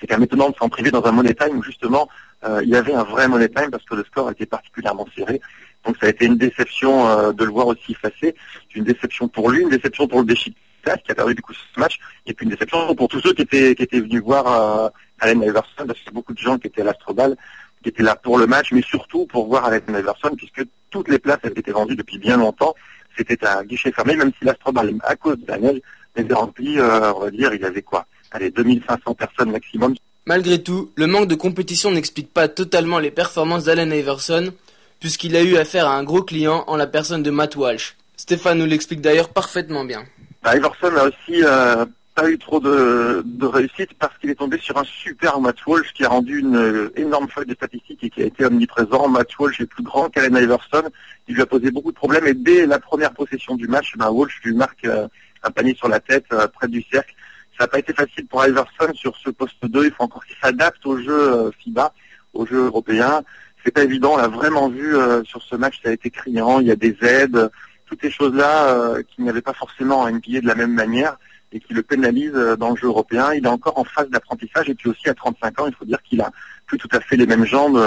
[0.00, 2.08] c'est quand même étonnant de s'en priver dans un money time où justement
[2.44, 5.40] euh, il y avait un vrai money time parce que le score était particulièrement serré.
[5.84, 8.34] Donc ça a été une déception euh, de le voir aussi effacé,
[8.74, 11.80] une déception pour lui, une déception pour le Besiktas qui a perdu du coup ce
[11.80, 14.88] match, et puis une déception pour tous ceux qui étaient qui étaient venus voir euh,
[15.20, 17.36] Allen Iverson, parce a beaucoup de gens qui étaient à l'Astrobal,
[17.82, 21.18] qui étaient là pour le match, mais surtout pour voir Allen Iverson, puisque toutes les
[21.18, 22.74] places avaient été vendues depuis bien longtemps.
[23.16, 25.80] C'était un guichet fermé, même si l'Astrobal, à cause de la neige,
[26.16, 28.06] était rempli, euh, on va dire, il y avait quoi?
[28.30, 29.94] Allez, 2500 personnes maximum.
[30.26, 34.52] Malgré tout, le manque de compétition n'explique pas totalement les performances d'Allen Iverson,
[35.00, 37.96] puisqu'il a eu affaire à un gros client en la personne de Matt Walsh.
[38.16, 40.04] Stéphane nous l'explique d'ailleurs parfaitement bien.
[40.42, 41.84] Bah, Iverson a aussi euh,
[42.18, 45.92] pas eu trop de, de réussite parce qu'il est tombé sur un super Matt Walsh
[45.92, 49.08] qui a rendu une euh, énorme feuille de statistiques et qui a été omniprésent.
[49.08, 50.82] Matt Walsh est plus grand qu'Allen Iverson.
[51.28, 54.10] Il lui a posé beaucoup de problèmes et dès la première possession du match, bah,
[54.10, 55.06] Walsh lui marque euh,
[55.44, 57.14] un panier sur la tête euh, près du cercle.
[57.56, 59.84] Ça n'a pas été facile pour Iverson sur ce poste 2.
[59.84, 61.92] Il faut encore qu'il s'adapte au jeu FIBA,
[62.34, 63.22] au jeu européen.
[63.68, 64.14] C'est pas évident.
[64.14, 65.78] On l'a vraiment vu euh, sur ce match.
[65.82, 66.58] Ça a été criant.
[66.60, 67.50] Il y a des aides,
[67.84, 71.18] toutes ces choses-là euh, qu'il n'y avait pas forcément à NBA de la même manière
[71.52, 73.34] et qui le pénalisent euh, dans le jeu européen.
[73.34, 76.02] Il est encore en phase d'apprentissage et puis aussi à 35 ans, il faut dire
[76.02, 76.30] qu'il a
[76.64, 77.78] plus tout à fait les mêmes jambes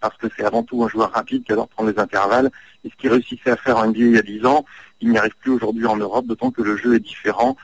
[0.00, 2.48] parce que c'est avant tout un joueur rapide qui adore prendre les intervalles.
[2.84, 4.64] Et ce qu'il réussissait à faire en NBA il y a 10 ans,
[5.00, 7.56] il n'y arrive plus aujourd'hui en Europe, d'autant que le jeu est différent.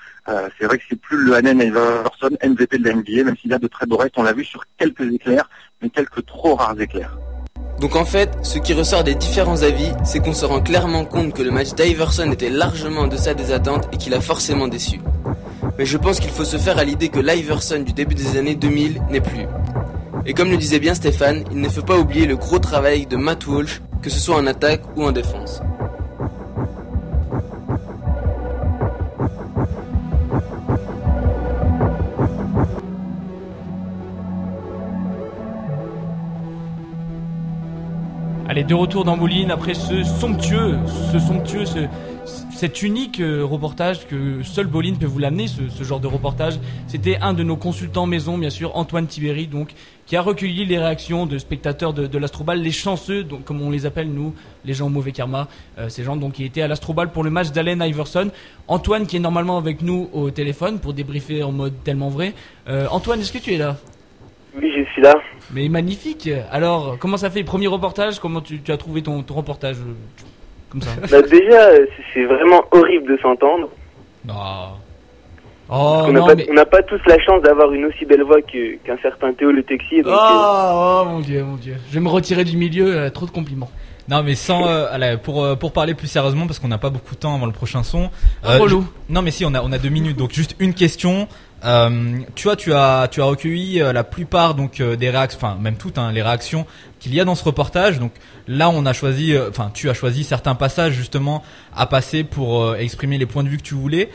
[0.59, 3.59] C'est vrai que c'est plus le Allen Iverson MVP de la NBA, même s'il a
[3.61, 4.15] de très beaux restes.
[4.19, 5.49] On l'a vu sur quelques éclairs,
[5.81, 7.17] mais quelques trop rares éclairs.
[7.81, 11.35] Donc en fait, ce qui ressort des différents avis, c'est qu'on se rend clairement compte
[11.35, 15.01] que le match d'Iverson était largement en deçà des attentes et qu'il a forcément déçu.
[15.79, 18.55] Mais je pense qu'il faut se faire à l'idée que l'Iverson du début des années
[18.55, 19.47] 2000 n'est plus.
[20.25, 23.17] Et comme le disait bien Stéphane, il ne faut pas oublier le gros travail de
[23.17, 25.61] Matt Walsh, que ce soit en attaque ou en défense.
[38.57, 40.79] Allez, de retour dans Moulines après ce somptueux,
[41.13, 41.81] ce somptueux, ce,
[42.55, 46.55] cet unique euh, reportage que seul Boline peut vous l'amener, ce, genre de reportage.
[46.87, 49.75] C'était un de nos consultants maison, bien sûr, Antoine Tibéry, donc,
[50.07, 53.85] qui a recueilli les réactions de spectateurs de, de l'Astrobal, les chanceux, comme on les
[53.85, 54.33] appelle nous,
[54.65, 57.31] les gens au mauvais karma, euh, ces gens donc qui étaient à l'Astrobal pour le
[57.31, 58.31] match d'Allen Iverson.
[58.69, 62.33] Antoine qui est normalement avec nous au téléphone pour débriefer en mode tellement vrai.
[62.71, 63.77] Euh, Antoine, est-ce que tu es là?
[64.61, 65.15] Oui, je suis là.
[65.53, 66.29] Mais magnifique.
[66.51, 69.93] Alors, comment ça fait Premier reportage Comment tu, tu as trouvé ton, ton reportage euh,
[70.71, 70.91] Comme ça.
[71.11, 73.69] Bah, déjà, euh, c'est- vraiment horrible de s'entendre.
[74.29, 74.73] Ah.
[75.69, 79.33] Oh on n'a pas, mais tous la chance d'avoir une aussi belle voix qu'un certain
[79.33, 80.03] Théo Le Texier.
[80.03, 81.75] Donc, euh, Oh, oh, mon dieu, mon dieu.
[81.89, 83.71] Je vais me retirer du milieu, euh, trop de compliments.
[84.09, 86.91] Non mais sans euh, allez, pour euh, pour parler plus sérieusement parce qu'on n'a pas
[86.91, 88.09] beaucoup de temps avant le prochain son.
[88.45, 88.83] Ah, relou.
[89.09, 91.27] je- non mais si on a on a deux minutes donc juste une question.
[91.65, 95.39] Euh, tu vois tu as tu as recueilli euh, la plupart donc euh, des réactions
[95.39, 96.67] enfin même toutes hein, les réactions
[97.01, 98.13] qu'il y a dans ce reportage donc
[98.47, 101.43] là on a choisi euh, enfin tu as choisi certains passages justement
[101.75, 104.11] à passer pour exprimer les points de vue que tu voulais.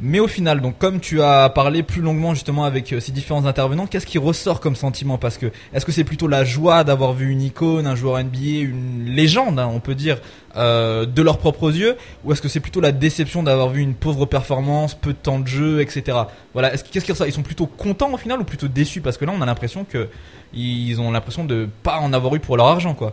[0.00, 3.46] Mais au final, donc comme tu as parlé plus longuement justement avec euh, ces différents
[3.46, 5.18] intervenants, qu'est-ce qui ressort comme sentiment?
[5.18, 8.62] Parce que est-ce que c'est plutôt la joie d'avoir vu une icône, un joueur NBA,
[8.62, 10.18] une légende, hein, on peut dire,
[10.56, 13.94] euh, de leurs propres yeux, ou est-ce que c'est plutôt la déception d'avoir vu une
[13.94, 16.18] pauvre performance, peu de temps de jeu, etc.
[16.54, 17.28] Voilà, est-ce que- qu'est-ce qui ressort?
[17.28, 19.00] Ils sont plutôt contents au final ou plutôt déçus?
[19.00, 20.08] Parce que là, on a l'impression que
[20.52, 23.12] ils ont l'impression de pas en avoir eu pour leur argent, quoi.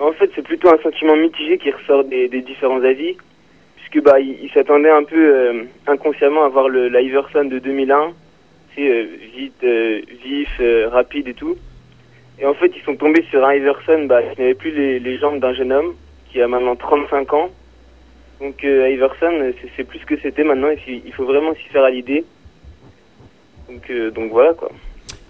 [0.00, 3.16] En fait, c'est plutôt un sentiment mitigé qui ressort des différents avis,
[3.90, 8.12] puisque bah, ils ils s'attendaient un peu euh, inconsciemment à voir le l'Iverson de 2001,
[8.74, 11.56] c'est euh, vite, euh, vif, euh, rapide et tout.
[12.40, 15.18] Et en fait, ils sont tombés sur un Iverson bah, qui n'avait plus les, les
[15.18, 15.94] jambes d'un jeune homme,
[16.30, 17.50] qui a maintenant 35 ans.
[18.40, 21.82] Donc euh, Iverson, c'est- plus ce que c'était maintenant, et il faut vraiment s'y faire
[21.84, 22.24] à l'idée.
[23.68, 24.70] Donc, euh, donc voilà quoi.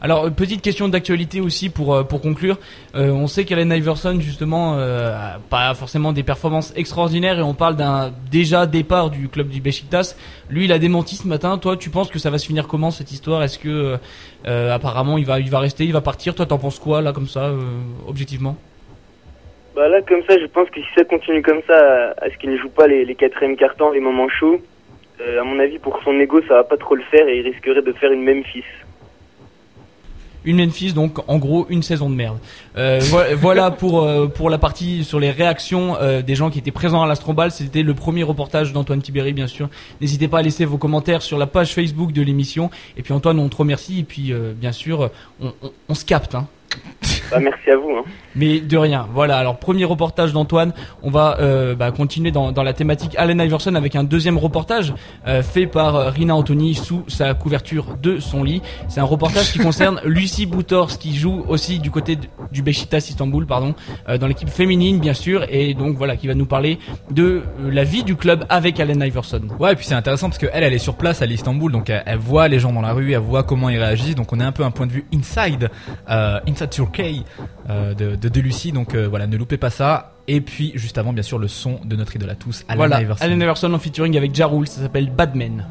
[0.01, 2.59] Alors, euh, petite question d'actualité aussi pour, euh, conclure.
[2.95, 4.79] Euh, on sait qu'Allen Iverson, justement,
[5.51, 10.17] pas forcément des performances extraordinaires et on parle d'un déjà départ du club du Besiktas.
[10.51, 11.59] Lui, il a démenti ce matin.
[11.59, 13.43] Toi, tu penses que ça va se finir comment cette histoire?
[13.43, 13.97] Est-ce que,
[14.45, 16.35] apparemment, il va, il va rester, il va partir?
[16.35, 17.53] Toi, t'en penses quoi, là, comme ça,
[18.07, 18.57] objectivement?
[19.77, 22.51] Bah là, comme ça, je pense que si ça continue comme ça, à, ce qu'il
[22.51, 24.61] ne joue pas les, les quatrièmes cartons, les moments chauds,
[25.21, 27.83] à mon avis, pour son ego, ça va pas trop le faire et il risquerait
[27.83, 28.65] de faire une Memphis.
[30.49, 32.39] Une Memphis, donc en gros une saison de merde.
[32.77, 36.59] Euh, vo- voilà pour euh, pour la partie sur les réactions euh, des gens qui
[36.59, 37.51] étaient présents à l'Astrobal.
[37.51, 39.69] C'était le premier reportage d'Antoine Tibéry, bien sûr.
[40.01, 42.71] N'hésitez pas à laisser vos commentaires sur la page Facebook de l'émission.
[42.97, 44.01] Et puis Antoine, on te remercie.
[44.01, 46.35] Et puis euh, bien sûr, on, on, on se capte.
[46.35, 46.47] Hein.
[47.31, 47.91] Bah, merci à vous.
[47.91, 48.03] Hein.
[48.35, 49.07] Mais de rien.
[49.13, 49.37] Voilà.
[49.39, 50.73] Alors premier reportage d'Antoine.
[51.03, 54.95] On va euh, bah, continuer dans, dans la thématique Allen Iverson avec un deuxième reportage
[55.27, 58.63] euh, fait par euh, Rina Anthony sous sa couverture de son lit.
[58.89, 63.11] C'est un reportage qui concerne Lucie Boutors qui joue aussi du côté de- du Beşiktaş
[63.11, 63.75] Istanbul, pardon,
[64.09, 66.79] euh, dans l'équipe féminine bien sûr, et donc voilà qui va nous parler
[67.11, 69.43] de euh, la vie du club avec Allen Iverson.
[69.59, 72.03] Ouais, et puis c'est intéressant parce qu'elle, elle est sur place à l'Istanbul, donc elle,
[72.07, 74.45] elle voit les gens dans la rue, elle voit comment ils réagissent, donc on a
[74.47, 75.69] un peu un point de vue inside,
[76.09, 77.18] euh, inside Turkey
[77.69, 80.13] euh, de, de, de Lucie, donc euh, voilà, ne loupez pas ça.
[80.27, 83.01] Et puis juste avant, bien sûr, le son de notre idole à tous, Allen voilà,
[83.01, 83.25] Iverson.
[83.25, 85.67] Allen Iverson en featuring avec Ja Rule, ça s'appelle Badman.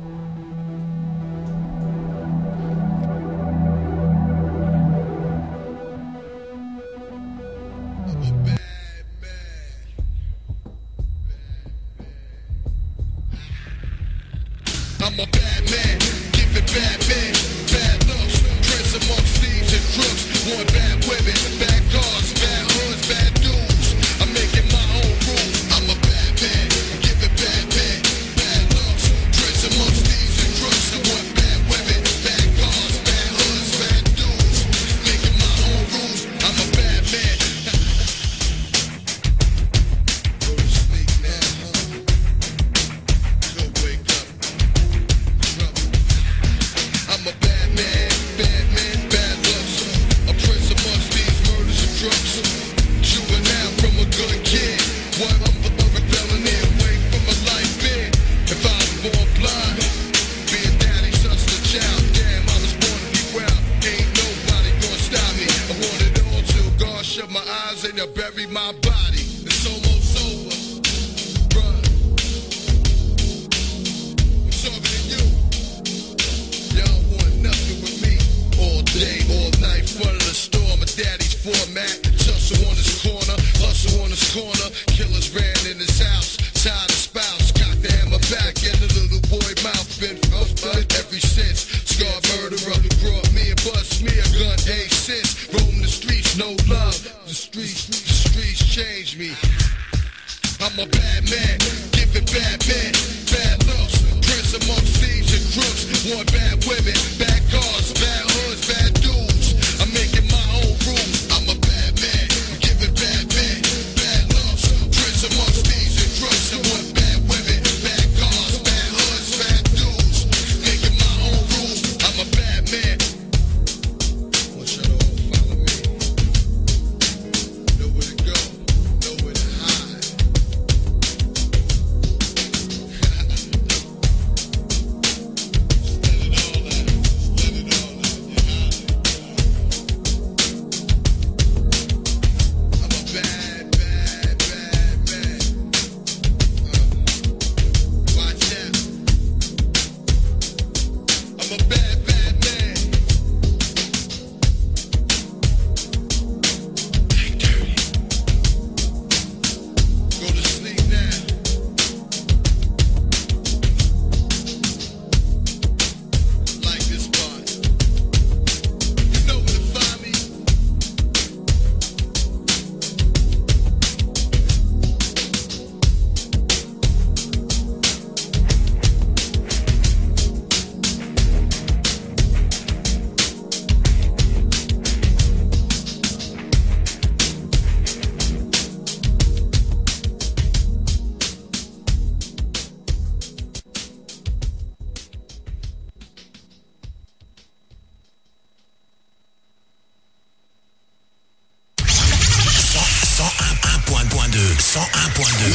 [203.27, 205.51] 101.2 101.2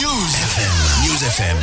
[0.00, 1.60] News FM News FM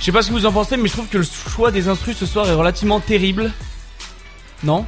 [0.00, 1.86] Je sais pas ce que vous en pensez, mais je trouve que le choix des
[1.86, 3.52] instrus ce soir est relativement terrible.
[4.64, 4.84] Non?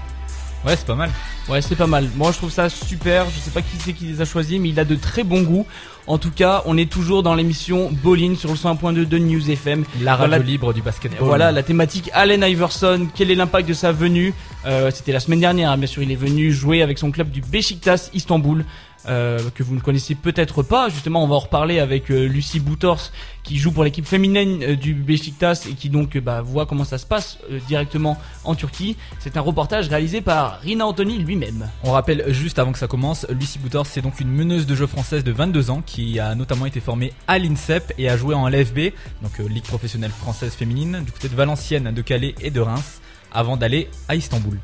[0.66, 1.10] Ouais, c'est pas mal.
[1.48, 2.08] Ouais, c'est pas mal.
[2.16, 3.26] Moi, je trouve ça super.
[3.28, 5.42] Je sais pas qui c'est qui les a choisis, mais il a de très bon
[5.42, 5.66] goût.
[6.06, 9.84] En tout cas, on est toujours dans l'émission Bowling sur le 101.2 de News FM.
[10.00, 11.18] La radio Voilà- libre du basketball.
[11.20, 13.08] Voilà la thématique Allen Iverson.
[13.14, 14.32] Quel est l'impact de sa venue?
[14.66, 16.02] Euh, C'était la semaine dernière, hein, bien sûr.
[16.02, 18.64] Il est venu jouer avec son club du Beşiktaş Istanbul.
[19.08, 20.88] Euh, que vous ne connaissez peut-être pas.
[20.88, 23.10] Justement, on va en reparler avec euh, Lucie Boutors,
[23.42, 26.98] qui joue pour l'équipe féminine euh, du Beşiktaş et qui donc bah, voit comment ça
[26.98, 27.38] se passe
[27.68, 28.96] directement en Turquie.
[29.18, 31.68] C'est un reportage réalisé par Rina Anthony lui-même.
[31.82, 34.86] On rappelle juste avant que ça commence, Lucie Boutors c'est donc une meneuse de jeu
[34.86, 38.48] française de 22 ans qui a notamment été formée à l'INSEP et a joué en
[38.48, 43.00] LFB, donc Ligue professionnelle française féminine, du côté de Valenciennes, de Calais et de Reims,
[43.32, 44.58] avant d'aller à Istanbul.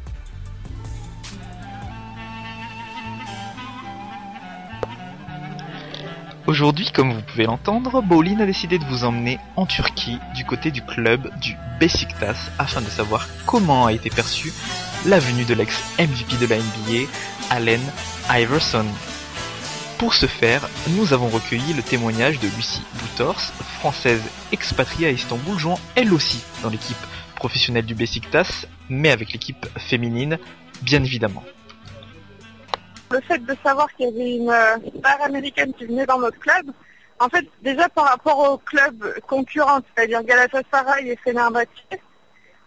[6.46, 10.70] Aujourd'hui, comme vous pouvez l'entendre, Bowlin a décidé de vous emmener en Turquie du côté
[10.70, 14.53] du club du Besiktas afin de savoir comment a été perçue
[15.07, 17.09] la venue de l'ex-MVP de la NBA,
[17.50, 17.81] Allen
[18.31, 18.87] Iverson.
[19.98, 23.40] Pour ce faire, nous avons recueilli le témoignage de Lucie Boutors,
[23.79, 26.96] française expatriée à Istanbul, jouant elle aussi dans l'équipe
[27.37, 30.38] professionnelle du Besiktas, mais avec l'équipe féminine,
[30.83, 31.44] bien évidemment.
[33.10, 36.38] Le fait de savoir qu'il y avait une euh, star américaine qui venait dans notre
[36.38, 36.70] club,
[37.18, 41.66] en fait, déjà par rapport aux clubs concurrents, c'est-à-dire Galatasaray et Fenerbahçe,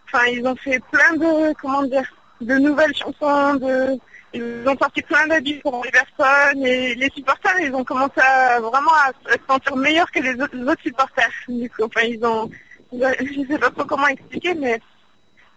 [0.05, 2.07] enfin, ils ont fait plein de, comment dire,
[2.41, 3.97] de nouvelles chansons, de,
[4.33, 8.59] ils ont sorti plein d'habits pour les personnes et les supporters, ils ont commencé à
[8.59, 11.31] vraiment à se sentir meilleurs que les autres, supporters.
[11.47, 12.49] Du coup, enfin, ils ont,
[12.91, 14.79] je sais pas trop comment expliquer, mais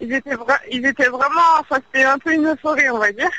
[0.01, 0.37] ils étaient,
[0.71, 3.31] ils étaient vraiment, enfin, c'était un peu une euphorie, on va dire.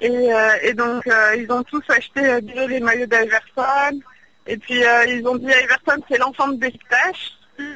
[0.00, 4.00] Et, euh, et donc, euh, ils ont tous acheté euh, déjà les maillots d'Iverson.
[4.46, 7.38] Et puis, ils ont dit Iverson, c'est l'enfant de Beşiktaş.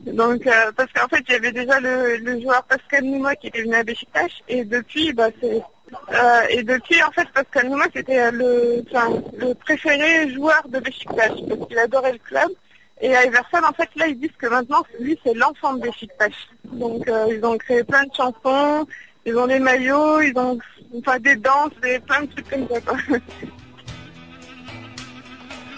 [0.00, 0.42] donc,
[0.76, 3.82] parce qu'en fait, il y avait déjà le, joueur Pascal Nouma qui était venu à
[3.82, 4.42] Beşiktaş.
[4.48, 5.62] Et depuis, bah, c'est...
[6.50, 12.12] et depuis, en fait, Pascal Nouma, c'était le, préféré joueur de Beşiktaş parce qu'il adorait
[12.12, 12.50] le club.
[13.00, 16.34] Et Iverson, en fait, là, ils disent que maintenant, lui, c'est l'enfant de Beşiktaş.
[16.64, 18.86] Donc, ils ont créé plein de chansons,
[19.26, 20.58] ils ont des maillots, ils ont
[20.98, 22.96] enfin, des danses, des, plein de trucs comme ça, quoi.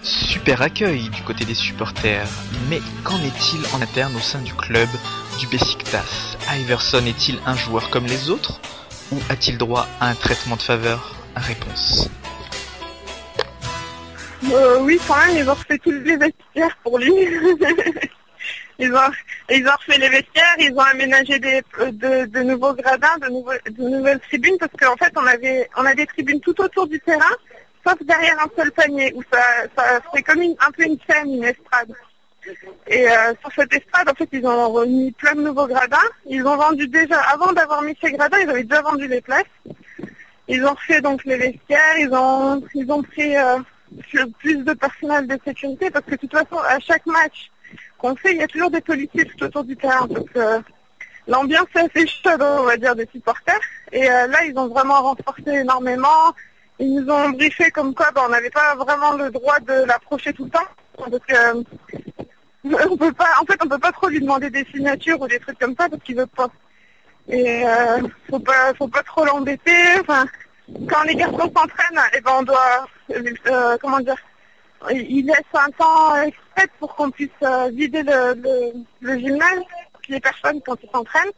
[0.02, 2.28] Super accueil du côté des supporters,
[2.70, 4.88] mais qu'en est-il en interne au sein du club
[5.38, 6.36] du Besiktas?
[6.50, 8.60] Iverson est-il un joueur comme les autres?
[9.12, 11.14] Ou a-t-il droit à un traitement de faveur?
[11.34, 12.10] Réponse.
[14.52, 17.12] Euh, oui, quand même, ils ont refait tous les vestiaires pour lui.
[18.78, 19.10] ils, ont,
[19.50, 21.62] ils ont refait les vestiaires, ils ont aménagé des,
[21.92, 25.84] de, de nouveaux gradins, de, nouveaux- de nouvelles tribunes, parce qu'en fait, on avait, on
[25.84, 27.34] a des tribunes tout autour du terrain,
[27.86, 29.42] sauf derrière un seul panier, où ça,
[29.76, 31.92] ça c'est comme une, un peu une scène, une estrade.
[32.86, 35.98] Et euh, sur cette estrade, en fait, ils ont remis plein de nouveaux gradins.
[36.26, 39.44] Ils ont vendu déjà, avant d'avoir mis ces gradins, ils avaient déjà vendu les places.
[40.46, 43.58] Ils ont refait donc les vestiaires, ils ont, ils ont pris euh,
[44.38, 47.50] plus de personnel de sécurité parce que de toute façon, à chaque match
[47.98, 50.06] qu'on fait, il y a toujours des policiers tout autour du terrain.
[50.06, 50.60] Donc euh,
[51.26, 53.60] l'ambiance est assez chaude, on va dire, des supporters.
[53.92, 56.34] Et euh, là, ils ont vraiment renforcé énormément.
[56.78, 60.32] Ils nous ont briefé comme quoi bah, on n'avait pas vraiment le droit de l'approcher
[60.32, 60.68] tout le temps.
[60.96, 61.62] Parce que euh,
[62.90, 65.38] on peut pas, en fait, on peut pas trop lui demander des signatures ou des
[65.38, 66.48] trucs comme ça parce qu'il veut pas.
[67.28, 70.00] Et euh, faut pas, faut pas trop l'embêter.
[70.00, 70.26] Enfin,
[70.88, 74.16] quand les garçons s'entraînent, eh ben on doit, euh, comment dire,
[74.90, 79.62] il laisse un temps exprès pour qu'on puisse euh, vider le, le, le gymnase,
[80.08, 81.32] les personnes quand ils s'entraînent.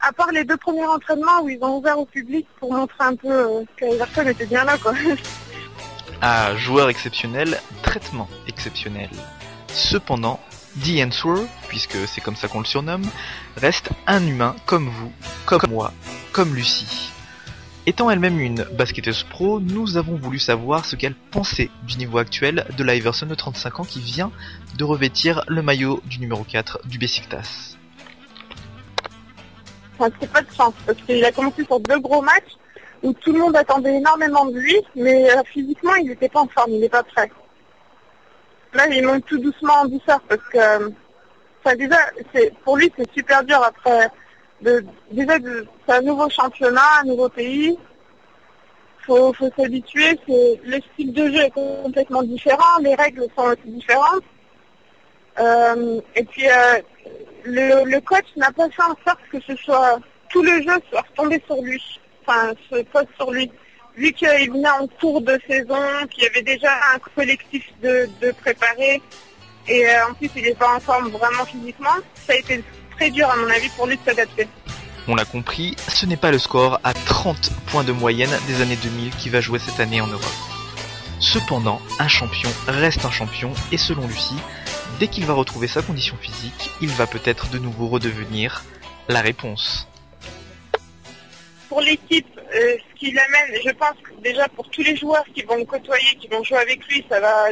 [0.00, 3.16] À part les deux premiers entraînements où ils ont ouvert au public pour montrer un
[3.16, 4.92] peu euh, que les personnes étaient bien là, quoi.
[6.22, 9.08] Ah, joueur exceptionnel, traitement exceptionnel.
[9.68, 10.38] Cependant,
[10.84, 13.08] The Answer, puisque c'est comme ça qu'on le surnomme,
[13.56, 15.10] reste un humain comme vous,
[15.46, 15.92] comme moi,
[16.32, 17.10] comme Lucie.
[17.86, 22.66] Étant elle-même une basketteuse pro, nous avons voulu savoir ce qu'elle pensait du niveau actuel
[22.76, 24.30] de l'Iverson de 35 ans qui vient
[24.76, 27.76] de revêtir le maillot du numéro 4 du Besiktas.
[29.98, 32.56] C'est pas de chance parce qu'il a commencé sur deux gros matchs
[33.02, 36.48] où tout le monde attendait énormément de lui, mais euh, physiquement il n'était pas en
[36.48, 37.30] forme, il n'est pas prêt.
[38.74, 40.90] Là il monte tout doucement en douceur parce que euh,
[41.64, 41.96] enfin, déjà
[42.62, 44.10] pour lui c'est super dur après
[44.64, 47.76] c'est un nouveau championnat, un nouveau pays.
[49.06, 50.18] Faut, faut s'habituer.
[50.28, 54.24] Le style de jeu est complètement différent, les règles sont aussi différentes.
[55.38, 56.80] Euh, et puis euh,
[57.44, 59.98] le, le coach n'a pas fait en sorte que ce soit
[60.28, 61.82] tout le jeu soit retombé sur lui,
[62.26, 63.50] enfin se pose sur lui.
[63.96, 65.78] Vu qu'il venait en cours de saison,
[66.10, 69.02] qu'il y avait déjà un collectif de, de préparés,
[69.68, 72.62] et euh, en plus il n'est pas en forme vraiment physiquement, ça a été
[73.00, 74.46] très dur à mon avis pour lui de s'adapter.
[75.08, 78.76] On l'a compris, ce n'est pas le score à 30 points de moyenne des années
[78.76, 80.22] 2000 qui va jouer cette année en Europe.
[81.18, 84.36] Cependant, un champion reste un champion et selon Lucie,
[84.98, 88.64] dès qu'il va retrouver sa condition physique, il va peut-être de nouveau redevenir
[89.08, 89.88] la réponse.
[91.70, 95.42] Pour l'équipe, euh, ce qui l'amène, je pense que déjà pour tous les joueurs qui
[95.42, 97.46] vont le côtoyer, qui vont jouer avec lui, ça va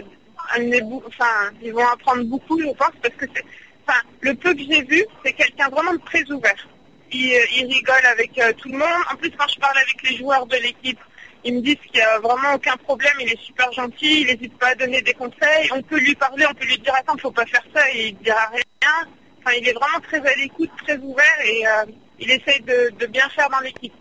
[0.55, 3.45] amener beaucoup, enfin, ils vont apprendre beaucoup, je pense, parce que c'est,
[3.89, 6.69] enfin, le peu que j'ai vu, c'est quelqu'un vraiment de très ouvert.
[7.11, 8.89] Il, euh, il rigole avec euh, tout le monde.
[9.11, 10.99] En plus, quand je parle avec les joueurs de l'équipe,
[11.45, 14.59] ils me disent qu'il n'y a vraiment aucun problème, il est super gentil, il n'hésite
[14.59, 15.71] pas à donner des conseils.
[15.73, 18.19] On peut lui parler, on peut lui dire attends, faut pas faire ça et il
[18.19, 19.11] ne dira rien.
[19.39, 21.85] Enfin, il est vraiment très à l'écoute, très ouvert et euh,
[22.19, 23.95] il essaye de, bien faire dans l'équipe.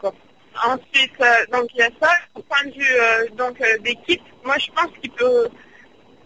[0.65, 1.13] Ensuite,
[1.51, 2.09] donc il y a ça.
[2.33, 5.47] Au point de vue donc d'équipe, moi je pense qu'il peut,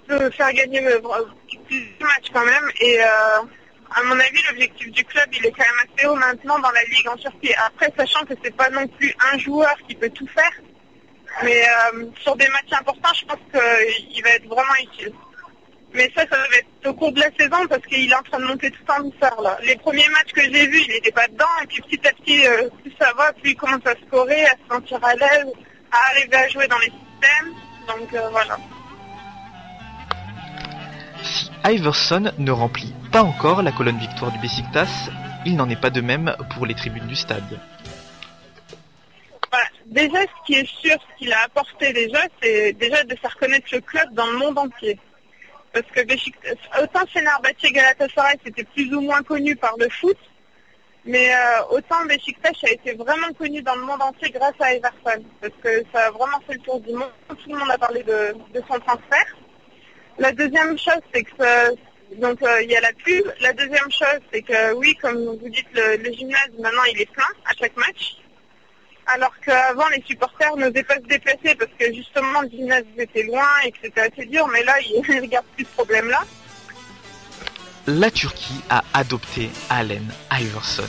[0.07, 0.79] peut faire gagner
[1.59, 2.71] plus de matchs quand même.
[2.79, 3.41] Et euh,
[3.95, 6.83] à mon avis, l'objectif du club, il est quand même assez haut maintenant dans la
[6.83, 7.53] ligue en Turquie.
[7.65, 10.51] Après, sachant que c'est pas non plus un joueur qui peut tout faire,
[11.43, 15.13] mais euh, sur des matchs importants, je pense qu'il va être vraiment utile.
[15.93, 18.39] Mais ça, ça va être au cours de la saison parce qu'il est en train
[18.39, 19.57] de monter tout en douceur là.
[19.63, 22.47] Les premiers matchs que j'ai vus, il n'était pas dedans et puis petit à petit,
[22.47, 25.51] euh, plus ça va, plus il commence à scorer, à se sentir à l'aise,
[25.91, 27.53] à arriver à jouer dans les systèmes.
[27.87, 28.57] Donc euh, voilà.
[31.65, 35.09] Iverson ne remplit pas encore la colonne victoire du Besiktas,
[35.45, 37.59] il n'en est pas de même pour les tribunes du stade.
[39.51, 39.67] Voilà.
[39.85, 43.67] Déjà, ce qui est sûr, ce qu'il a apporté déjà, c'est déjà de faire connaître
[43.71, 44.99] le club dans le monde entier.
[45.73, 50.17] Parce que Beşiktaş, autant Fenerbahçe et Galatasaray, c'était plus ou moins connu par le foot,
[51.05, 55.23] mais euh, autant Beşiktaş a été vraiment connu dans le monde entier grâce à Everton.
[55.39, 57.11] Parce que ça a vraiment fait le tour du monde.
[57.29, 59.37] Tout le monde a parlé de, de son transfert.
[60.21, 61.71] La deuxième chose, c'est que ça-
[62.17, 63.25] donc euh, il y a la pub.
[63.39, 67.31] La deuxième chose, c'est que oui, comme vous dites, le, gymnase maintenant il est plein
[67.49, 68.17] à chaque match.
[69.07, 73.47] Alors qu'avant les supporters n'osaient pas se déplacer parce que justement le gymnase était loin
[73.65, 76.21] et que c'était assez dur, mais là ils ne regardent plus ce problème-là.
[77.87, 80.83] La Turquie a adopté Allen Iverson.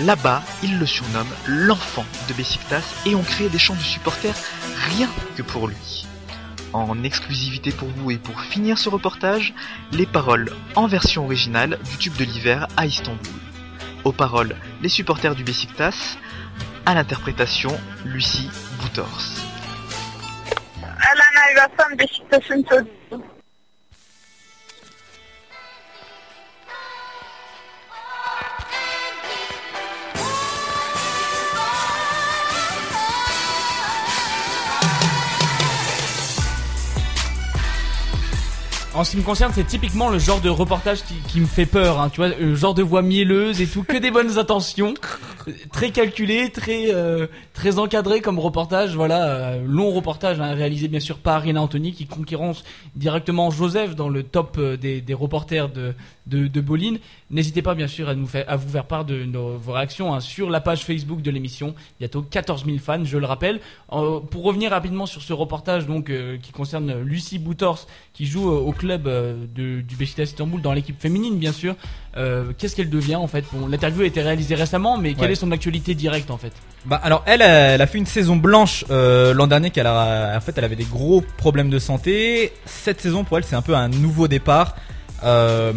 [0.00, 4.34] Là-bas, ils le surnomment l'enfant de Besiktas et ont créé des chants de supporters
[4.90, 5.08] rien
[5.38, 6.06] que pour lui.
[6.76, 9.54] En exclusivité pour vous et pour finir ce reportage,
[9.92, 13.32] les paroles en version originale du tube de l'hiver à Istanbul.
[14.04, 16.18] Aux paroles, les supporters du Besiktas,
[16.84, 17.70] à l'interprétation,
[18.04, 19.22] Lucie Boutors.
[38.96, 42.00] En ce qui me concerne, c'est typiquement le genre de reportage qui, me fait peur.
[42.00, 44.94] Hein, tu vois, le genre de voix mielleuse et tout, que des bonnes intentions,
[45.70, 48.94] très calculé, très euh, très encadré comme reportage.
[48.94, 53.94] Voilà, euh, long reportage hein, réalisé bien sûr par Arina Anthony qui concurrence directement Joseph
[53.94, 55.94] dans le top euh, des, des reporters de
[56.26, 56.96] de, de Bolin.
[57.30, 60.14] N'hésitez pas bien sûr à nous faire à vous faire part de nos, vos réactions
[60.14, 61.74] hein, sur la page Facebook de l'émission.
[61.98, 63.60] Bientôt 14 000 fans, je le rappelle.
[63.92, 68.50] Euh, pour revenir rapidement sur ce reportage donc euh, qui concerne Lucie Boutors qui joue
[68.50, 71.76] euh, au club de, du Beşiktaş Istanbul dans l'équipe féminine bien sûr.
[72.16, 75.32] Euh, Qu'est-ce qu'elle devient en fait bon, L'interview a été réalisée récemment, mais quelle Ouais.
[75.32, 76.52] est son actualité directe en fait
[76.86, 80.40] Bah alors elle, elle a fait une saison blanche euh, l'an dernier qu'elle a, en
[80.40, 82.52] fait elle avait des gros problèmes de santé.
[82.64, 84.76] Cette saison pour elle c'est un peu un nouveau départ.
[85.24, 85.72] Euh,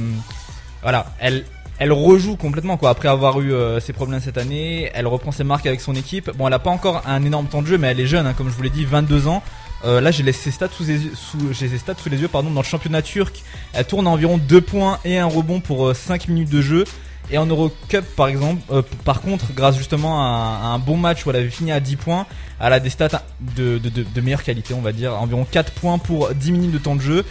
[0.82, 1.44] voilà, elle,
[1.78, 2.90] elle rejoue complètement quoi.
[2.90, 6.32] Après avoir eu euh, ses problèmes cette année, elle reprend ses marques avec son équipe.
[6.38, 8.34] Bon, elle a pas encore un énorme temps de jeu, mais elle est jeune, hein,
[8.38, 9.44] comme je vous l'ai dit, 22 ans.
[9.86, 13.02] Euh, là, j'ai les- stats sous les yeux, sous, j'ai yeux, pardon, dans le championnat
[13.02, 13.44] turc.
[13.74, 16.84] Elle tourne à environ 2 points et un rebond pour euh, 5 minutes de jeu.
[17.32, 21.30] Et en Eurocup, par exemple, euh, par contre, grâce justement à un, bon match où
[21.30, 22.26] elle avait fini à 10 points,
[22.60, 23.22] elle a des stats
[23.56, 25.14] de, de, de, de meilleure qualité, on va dire.
[25.14, 27.26] Environ 4 points pour 10 minutes de temps de jeu.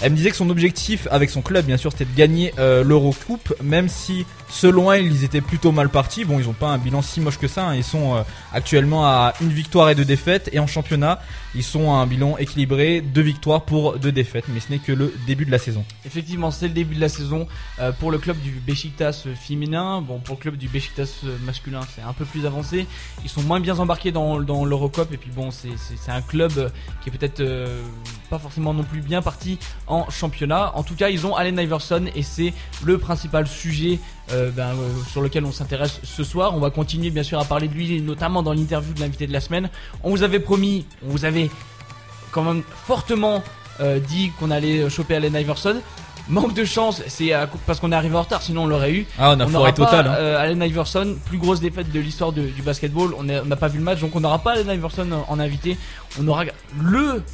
[0.00, 2.82] Elle me disait que son objectif avec son club, bien sûr, c'était de gagner euh,
[2.82, 6.24] l'Eurocoupe, même si selon elle, ils étaient plutôt mal partis.
[6.24, 7.68] Bon, ils ont pas un bilan si moche que ça.
[7.68, 7.74] hein.
[7.76, 8.22] Ils sont euh,
[8.52, 11.20] actuellement à une victoire et deux défaites, et en championnat,
[11.54, 14.46] ils sont à un bilan équilibré, deux victoires pour deux défaites.
[14.48, 15.84] Mais ce n'est que le début de la saison.
[16.04, 17.46] Effectivement, c'est le début de la saison
[17.78, 20.00] euh, pour le club du Besiktas féminin.
[20.02, 22.86] Bon, pour le club du Besiktas masculin, c'est un peu plus avancé.
[23.22, 25.12] Ils sont moins bien embarqués dans, dans l'Eurocup.
[25.12, 25.70] Et puis bon, c'est-
[26.10, 26.70] un club
[27.02, 27.42] qui est peut-être
[28.28, 29.58] pas forcément non plus bien parti
[30.10, 30.72] championnat.
[30.74, 32.52] En tout cas, ils ont Allen Iverson et c'est
[32.84, 33.98] le principal sujet
[34.32, 36.54] euh, ben, euh, sur lequel on s'intéresse ce soir.
[36.54, 39.32] On va continuer bien sûr à parler de lui, notamment dans l'interview de l'invité de
[39.32, 39.70] la semaine.
[40.02, 41.50] On vous avait promis, on vous avait
[42.30, 43.42] quand même fortement
[43.80, 45.76] euh, dit qu'on allait choper Allen Iverson.
[46.28, 47.32] Manque de chance, c'est
[47.66, 49.06] parce qu'on est arrivé en retard, sinon on l'aurait eu.
[49.18, 50.34] Ah, on a foiré total, pas, hein.
[50.36, 53.10] Allen Iverson, plus grosse défaite de l'histoire du basketball.
[53.18, 55.76] On n'a pas vu le match, donc on n'aura pas Allen Iverson en, en invité.
[56.20, 56.44] On aura
[56.80, 57.24] le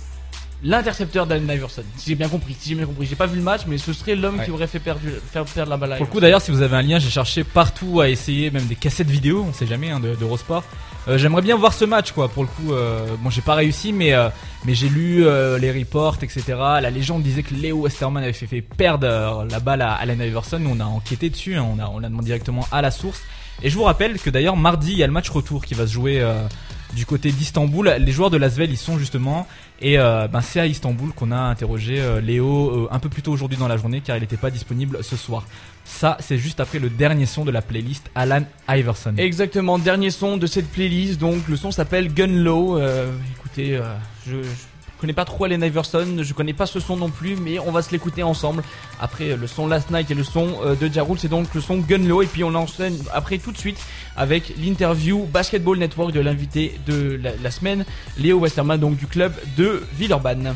[0.63, 1.83] l'intercepteur d'Allen Iverson.
[1.97, 3.93] Si j'ai bien compris, si j'ai bien compris, j'ai pas vu le match, mais ce
[3.93, 4.45] serait l'homme Ouais.
[4.45, 5.01] qui aurait fait perdre,
[5.33, 5.93] faire perdre la balle.
[5.93, 8.51] à Pour le coup, d'ailleurs, si vous avez un lien, j'ai cherché partout à essayer,
[8.51, 10.65] même des cassettes vidéo, on sait jamais, hein, de- d'Eurosport.
[11.07, 12.29] Euh, J'aimerais bien voir ce match, quoi.
[12.29, 14.29] Pour le coup, euh, bon, j'ai pas réussi, mais euh,
[14.65, 16.43] mais j'ai lu euh, les reports, etc.
[16.59, 20.21] La légende disait que Léo Westerman avait fait, fait perdre euh, la balle à Allen
[20.21, 20.59] Iverson.
[20.59, 23.23] Nous, on a enquêté dessus, hein, on a on l'a demandé directement à la source.
[23.63, 25.87] Et je vous rappelle que d'ailleurs mardi, il y a le match retour qui va
[25.87, 26.35] se jouer euh,
[26.95, 27.97] du côté d'Istanbul.
[27.99, 29.47] Les joueurs de Lasvel, ils sont justement
[29.81, 33.23] et euh, ben c'est à Istanbul qu'on a interrogé euh, Léo euh, un peu plus
[33.23, 35.45] tôt aujourd'hui dans la journée car il n'était pas disponible ce soir.
[35.85, 39.15] Ça, c'est juste après le dernier son de la playlist Alan Iverson.
[39.17, 41.19] Exactement, dernier son de cette playlist.
[41.19, 42.79] Donc le son s'appelle Gun Low.
[43.39, 43.81] Écoutez,
[44.27, 44.37] je
[44.99, 47.83] connais pas trop Allen Iverson, je connais pas ce son non plus, mais on va
[47.83, 48.63] se l'écouter ensemble.
[49.01, 51.55] Après euh, le son Last Night et le son euh, de Ja Rule, c'est donc
[51.55, 52.23] le son Gun Low.
[52.23, 53.79] Et puis on l'enseigne après tout de suite
[54.17, 57.85] avec l'interview Basketball Network de l'invité de la, la semaine,
[58.19, 60.55] Léo Westerman, donc du club de Villeurbanne.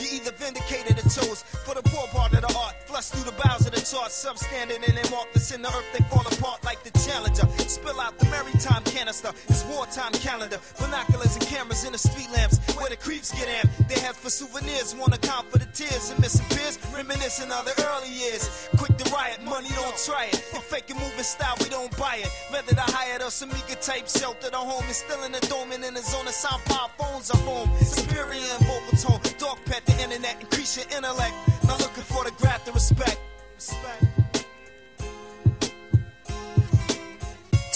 [0.00, 1.42] You either vindicated or chose.
[1.64, 2.74] For the poor part of the art.
[2.86, 4.10] Flush through the bowels of the chart.
[4.10, 4.98] Substandard and
[5.32, 5.88] that's in the earth.
[5.92, 7.46] They fall apart like the challenger.
[7.68, 9.30] Spill out the maritime canister.
[9.48, 10.58] It's wartime calendar.
[10.78, 12.58] Binoculars and cameras in the street lamps.
[12.76, 13.88] Where the creeps get amped.
[13.88, 14.94] They have for souvenirs.
[14.94, 16.78] Wanna count for the tears and missing peers.
[16.94, 18.68] Reminiscing of the early years.
[18.76, 19.42] Quick to riot.
[19.44, 20.36] Money don't try it.
[20.66, 22.30] Fake and moving style, we don't buy it.
[22.50, 24.50] Whether the hired or some meager type shelter.
[24.50, 27.30] The home is still in the dome and in the zone of sound power phones
[27.30, 27.70] are home.
[27.80, 29.20] Superior and vocal tone.
[29.38, 30.40] Dog pet the internet.
[30.40, 31.34] Increase your intellect.
[31.66, 33.20] Not looking for the graft and respect.
[33.54, 34.15] Respect.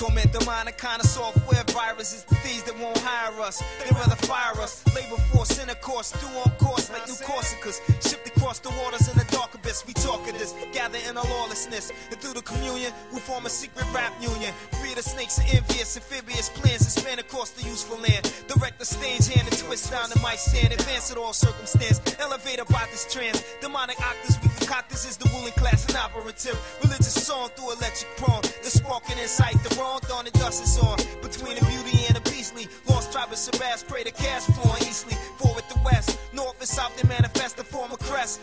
[0.01, 3.63] Torment the mind, a kind of software virus is the thieves that won't hire us.
[3.85, 4.83] They rather fire us.
[4.97, 7.85] Labor force in a course, on course like new Corsicas.
[8.09, 9.87] Shipped across the waters in the dark abyss.
[9.87, 11.93] We talk of this, gather in our lawlessness.
[12.11, 14.55] And through the communion, we form a secret rap union.
[14.81, 18.33] Free the snakes and envious, amphibious plans and span across the useful land.
[18.49, 20.73] Direct the stage hand and twist down the mic stand.
[20.73, 22.01] Advance at all circumstance.
[22.19, 23.45] Elevate about this trance.
[23.61, 26.57] Demonic octaves, we concoct this is the ruling class and operative.
[26.83, 28.41] Religious song through electric prong.
[28.65, 30.99] The sparking inside the wrong dawn and dust is on.
[31.23, 32.69] Between the beauty and the beastly.
[32.89, 35.17] Lost tribe of Shabazz, pray the cash flowing eastly.
[35.39, 38.41] Forward the west, north and south, they manifest the form of crest.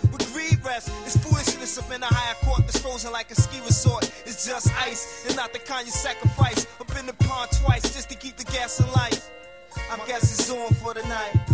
[0.79, 1.05] stress.
[1.05, 4.03] It's foolishness up in a higher court that's frozen like a ski resort.
[4.25, 6.67] It's just ice, and not the kind you sacrifice.
[6.79, 9.21] Up in the pond twice just to keep the gas alight.
[9.91, 11.46] I guess it's on for the night.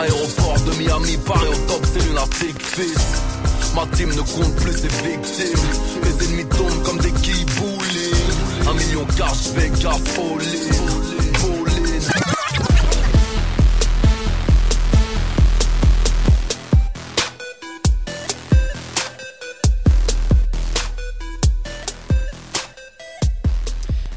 [0.00, 3.22] Aéroport de Miami, Paris au top, c'est lunatique fils.
[3.74, 5.60] Ma team ne compte plus ses victimes.
[6.02, 8.14] Mes ennemis tombent comme des kiboulis.
[8.66, 10.70] Un million cash, Vegas, folie.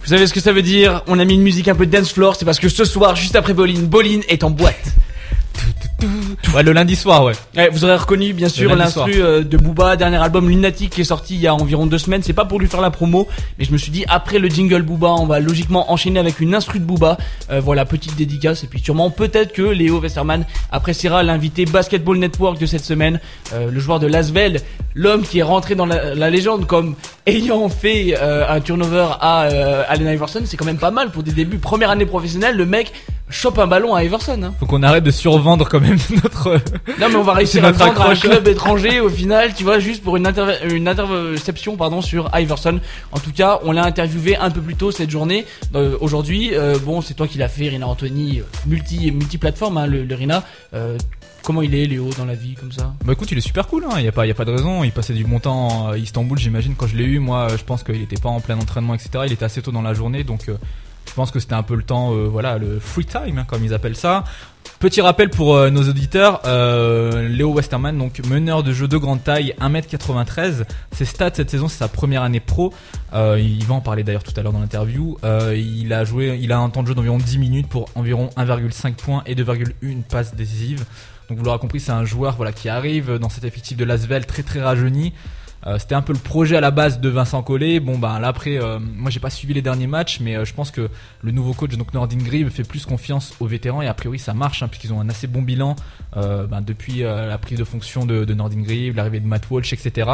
[0.01, 1.01] Vous savez ce que ça veut dire?
[1.07, 3.35] On a mis une musique un peu dance floor, c'est parce que ce soir, juste
[3.35, 4.93] après Boline, Boline est en boîte.
[6.53, 7.33] Ouais, le lundi soir, ouais.
[7.57, 11.03] Ouais, vous aurez reconnu bien sûr l'instru euh, de Booba, dernier album Lunatic qui est
[11.03, 12.21] sorti il y a environ deux semaines.
[12.21, 13.27] C'est pas pour lui faire la promo,
[13.57, 16.53] mais je me suis dit après le jingle Booba, on va logiquement enchaîner avec une
[16.53, 17.17] instru de Booba.
[17.49, 22.59] Euh, voilà, petite dédicace et puis sûrement peut-être que Léo Westerman appréciera l'invité Basketball Network
[22.59, 23.19] de cette semaine,
[23.53, 24.59] euh, le joueur de Lasvel,
[24.93, 26.93] l'homme qui est rentré dans la, la légende comme
[27.25, 30.41] ayant fait euh, un turnover à euh, Allen Iverson.
[30.45, 31.57] C'est quand même pas mal pour des débuts.
[31.57, 32.91] Première année professionnelle, le mec
[33.29, 34.39] chope un ballon à Iverson.
[34.43, 34.53] Hein.
[34.59, 36.51] Faut qu'on arrête de survendre quand même notre.
[36.99, 40.03] Non mais on va réussir à vendre un club étranger au final, tu vois, juste
[40.03, 42.79] pour une, interve- une interception pardon sur Iverson.
[43.11, 45.45] En tout cas, on l'a interviewé un peu plus tôt cette journée.
[45.75, 49.77] Euh, Aujourd'hui, euh, bon, c'est toi qui l'as fait, Rina Anthony, euh, multi multi plateforme,
[49.77, 50.43] hein, le, le Rina.
[50.73, 50.97] Euh,
[51.43, 52.93] comment il est, Léo, dans la vie comme ça?
[53.03, 53.95] Bah écoute, il est super cool, hein.
[53.97, 54.83] il y a pas, y a pas de raison.
[54.83, 56.75] Il passait du bon temps à Istanbul, j'imagine.
[56.75, 59.09] Quand je l'ai eu, moi, je pense qu'il était pas en plein entraînement, etc.
[59.25, 60.49] Il était assez tôt dans la journée, donc
[61.07, 63.63] je pense que c'était un peu le temps, euh, voilà, le free time, hein, comme
[63.63, 64.23] ils appellent ça.
[64.79, 69.23] Petit rappel pour euh, nos auditeurs, euh, Léo Westerman, donc meneur de jeu de grande
[69.23, 70.65] taille, 1m93.
[70.91, 72.73] Ses stats cette saison, c'est sa première année pro.
[73.13, 75.17] Euh, il va en parler d'ailleurs tout à l'heure dans l'interview.
[75.23, 78.29] Euh, il a joué, il a un temps de jeu d'environ 10 minutes pour environ
[78.35, 80.83] 1,5 points et 2,1 passes décisives.
[81.29, 84.25] Donc vous l'aurez compris, c'est un joueur voilà qui arrive dans cet effectif de Lasvel
[84.25, 85.13] très très rajeuni.
[85.65, 87.79] Euh, C'était un peu le projet à la base de Vincent Collet.
[87.79, 90.53] Bon bah là après, euh, moi j'ai pas suivi les derniers matchs, mais euh, je
[90.53, 90.89] pense que
[91.21, 94.33] le nouveau coach donc Nordin Grieve fait plus confiance aux vétérans et a priori ça
[94.33, 95.75] marche hein, puisqu'ils ont un assez bon bilan
[96.17, 99.73] euh, ben, depuis la prise de fonction de, de Nordin Grieve, l'arrivée de Matt Walsh,
[99.73, 100.09] etc.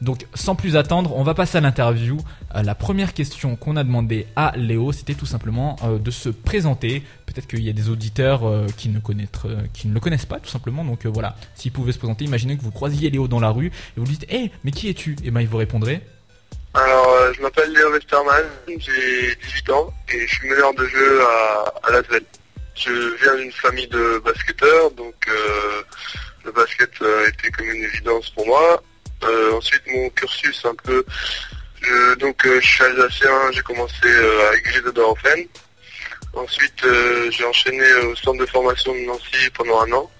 [0.00, 2.18] Donc sans plus attendre, on va passer à l'interview.
[2.54, 6.28] Euh, la première question qu'on a demandé à Léo, c'était tout simplement euh, de se
[6.28, 7.02] présenter.
[7.26, 10.50] Peut-être qu'il y a des auditeurs euh, qui, ne qui ne le connaissent pas tout
[10.50, 10.84] simplement.
[10.84, 13.70] Donc voilà, s'il pouvait se présenter, imaginez que vous croisiez Léo dans la rue et
[13.96, 15.16] vous lui dites Hé, mais qui es-tu?
[15.24, 16.00] Et ben il vous répondrait
[16.74, 21.88] Alors, je m'appelle Léo Westerman, j'ai 18 ans et je suis meneur de jeu à,
[21.88, 22.02] à.
[22.76, 25.28] Je viens d'une famille de basketteurs, donc
[26.44, 26.92] le basket
[27.26, 28.80] était comme une évidence pour moi.
[29.24, 31.04] Euh, ensuite, mon cursus un peu...
[31.82, 35.46] je- donc, euh, je suis alsacien, j'ai commencé euh, à Aiguille de Dorfen.
[36.34, 40.10] Ensuite, euh, j'ai enchaîné au centre de formation de Nancy pendant un an.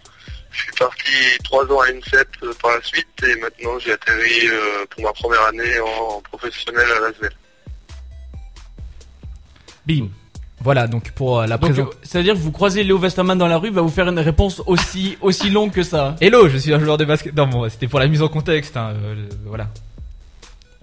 [0.51, 1.12] Je suis parti
[1.44, 5.12] trois ans à INSEP euh, par la suite et maintenant j'ai atterri euh, pour ma
[5.12, 7.30] première année en professionnel à Lasvel.
[9.86, 10.09] Bim.
[10.61, 13.70] Voilà, donc pour euh, la euh, c'est-à-dire que vous croisez Léo Westerman dans la rue,
[13.70, 16.16] va vous faire une réponse aussi aussi longue que ça.
[16.20, 17.34] Hello, je suis un joueur de basket.
[17.36, 18.76] Non, bon, c'était pour la mise en contexte.
[18.76, 19.68] hein, euh, voilà.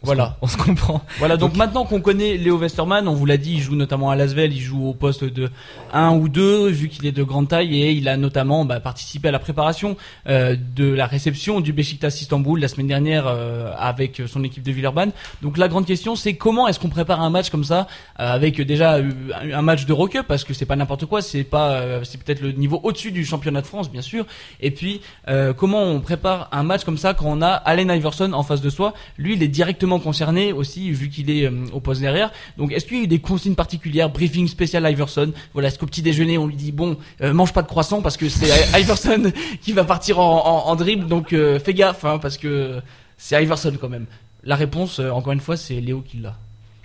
[0.05, 0.37] Voilà.
[0.41, 1.01] on se comprend.
[1.19, 4.15] Voilà, donc, maintenant qu'on connaît Léo Westerman, on vous l'a dit, il joue notamment à
[4.15, 5.49] Lasvel, il joue au poste de
[5.93, 9.29] 1 ou 2, vu qu'il est de grande taille, et il a notamment bah, participé
[9.29, 9.95] à la préparation
[10.27, 14.71] euh, de la réception du Besiktas Istanbul la semaine dernière euh, avec son équipe de
[14.71, 15.11] Villeurbanne.
[15.41, 17.87] Donc la grande question, c'est comment est-ce qu'on prépare un match comme ça,
[18.19, 19.11] euh, avec déjà euh,
[19.53, 22.41] un match de Rock parce que c'est pas n'importe quoi, c'est pas, euh, c'est peut-être
[22.41, 24.25] le niveau au-dessus du championnat de France, bien sûr.
[24.61, 28.33] Et puis, euh, comment on prépare un match comme ça quand on a Allen Iverson
[28.33, 28.93] en face de soi?
[29.17, 32.31] Lui, il est directement concerné aussi, vu qu'il est euh, au poste derrière.
[32.57, 35.31] Donc, est-ce qu'il y a eu des consignes particulières, briefing spécial Iverson?
[35.53, 38.17] Voilà, est-ce qu'au petit déjeuner, on lui dit bon, euh, mange pas de croissant parce
[38.17, 39.31] que c'est Iverson
[39.61, 42.79] qui va partir en, en, dribble, donc euh, fais gaffe, hein, parce que
[43.17, 44.05] c'est Iverson quand même.
[44.43, 46.35] La réponse, encore une fois, c'est Léo qui l'a.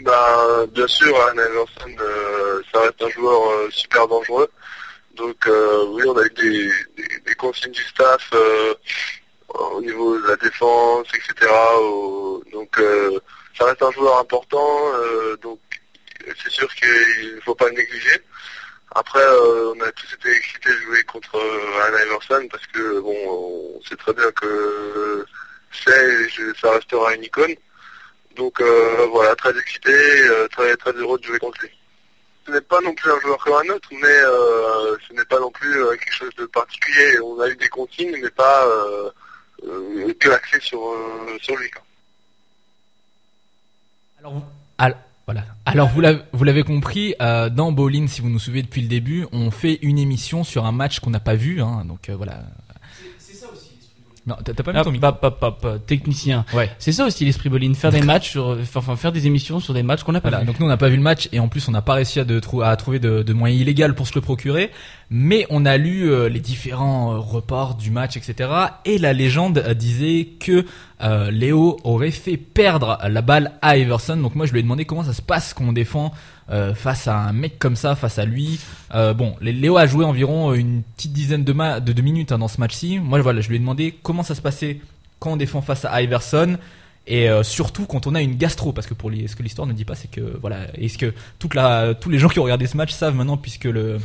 [0.01, 2.05] Ben, bien sûr, Allen Iverson,
[2.73, 3.41] ça reste un joueur
[3.71, 4.49] super dangereux.
[5.15, 6.73] Donc oui, on a eu
[7.27, 8.31] des, consignes du staff
[9.55, 11.51] au niveau de la défense, etc.
[12.53, 13.19] donc euh,
[13.59, 14.93] ça reste un joueur important.
[14.95, 15.59] euh, donc
[16.43, 18.21] c'est sûr qu'il ne faut pas le négliger.
[18.95, 23.01] Après, euh, on a tous été excités de jouer contre euh, Allen Iverson parce que
[23.01, 23.17] bon,
[23.79, 25.25] on sait très bien que
[25.73, 27.55] c'est, je- ça restera une icône.
[28.37, 29.93] Donc euh, voilà, très excité,
[30.29, 31.71] euh, très très heureux de jouer contre lui.
[32.47, 35.39] Ce n'est pas non plus un joueur comme un autre, mais euh, ce n'est pas
[35.39, 37.21] non plus euh, quelque chose de particulier.
[37.21, 39.11] On a eu des consignes, mais pas euh, euh,
[40.19, 41.71] que axé sur euh, sur lui.
[41.71, 41.83] quoi.
[44.23, 44.43] Alors,
[45.27, 45.45] voilà.
[45.65, 46.01] Alors vous
[46.45, 49.99] l'avez, compris, euh, dans Bowling, si vous nous suivez depuis le début, on fait une
[49.99, 52.43] émission sur un match qu'on n'a pas vu, hein, donc euh, voilà.
[53.19, 53.71] C'est ça aussi.
[54.27, 55.79] Non, t'as pas mis Hop, ton micro.
[55.87, 56.45] technicien.
[56.53, 56.69] Ouais.
[56.81, 59.83] C'est ça aussi l'esprit Bolin, faire des matchs sur, enfin faire des émissions sur des
[59.85, 60.49] matchs qu'on n'a pas Voilà, vus.
[60.49, 62.19] donc nous on n'a pas vu le match et en plus on n'a pas réussi
[62.21, 64.71] à, de trou- à trouver de, de moyens illégaux pour se le procurer,
[65.11, 68.49] mais on a lu euh, les différents euh, reports du match, etc.
[68.85, 70.65] Et la légende euh, disait que
[71.03, 74.17] euh, Léo aurait fait perdre la balle à Iverson.
[74.17, 76.13] Donc moi je lui ai demandé comment ça se passe quand on défend
[76.51, 78.61] euh, face à un mec comme ça, face à lui.
[78.95, 82.39] Euh, bon, Léo a joué environ une petite dizaine de, ma- de, de minutes hein,
[82.39, 82.99] dans ce match-ci.
[83.01, 84.81] Moi voilà, je lui ai demandé comment ça se passait
[85.19, 86.57] quand on défend face à Iverson.
[87.07, 89.67] Et euh, surtout quand on a une gastro, parce que pour les, ce que l'histoire
[89.67, 92.45] ne dit pas, c'est que voilà, est-ce que toute la, tous les gens qui ont
[92.45, 93.99] regardé ce match savent maintenant, puisque le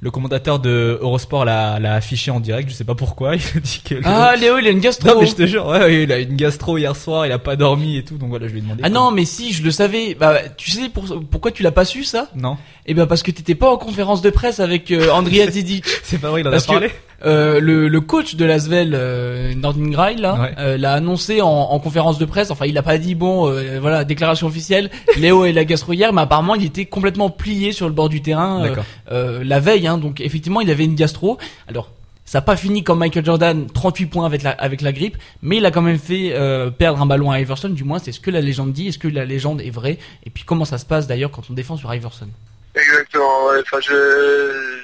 [0.00, 3.60] le commentateur de Eurosport l'a, l'a affiché en direct, je sais pas pourquoi, il a
[3.60, 5.08] dit que Ah, Léo, il a une gastro.
[5.08, 7.56] Non mais je te jure, ouais, il a une gastro hier soir, il a pas
[7.56, 8.82] dormi et tout, donc voilà, je lui ai demandé.
[8.84, 10.14] Ah non, mais si, je le savais.
[10.14, 12.28] Bah, tu sais pour, pourquoi tu l'as pas su ça?
[12.36, 12.56] Non.
[12.86, 15.84] Eh ben parce que t'étais pas en conférence de presse avec euh, Andrea Zidic.
[16.02, 16.90] C'est pas vrai, il en a Parce que, parlé.
[17.24, 20.54] Euh, le, le coach de l'Asvel, euh, Nordin Grail, là, Ouais.
[20.58, 22.50] euh, l'a annoncé en, en conférence de presse.
[22.50, 24.90] Enfin, il a pas dit bon, euh, voilà, déclaration officielle.
[25.16, 28.22] Léo et la gastro hier, mais apparemment, il était complètement plié sur le bord du
[28.22, 28.74] terrain euh,
[29.10, 29.86] euh, la veille.
[29.86, 31.38] Hein, donc effectivement, il avait une gastro.
[31.68, 31.90] Alors.
[32.24, 35.56] Ça n'a pas fini comme Michael Jordan, 38 points avec la, avec la grippe, mais
[35.56, 38.20] il a quand même fait euh, perdre un ballon à Iverson, du moins c'est ce
[38.20, 39.96] que la légende dit, est-ce que la légende est vraie,
[40.26, 42.28] et puis comment ça se passe d'ailleurs quand on défend sur Iverson?
[42.74, 43.60] Exactement, ouais.
[43.62, 43.92] Enfin, je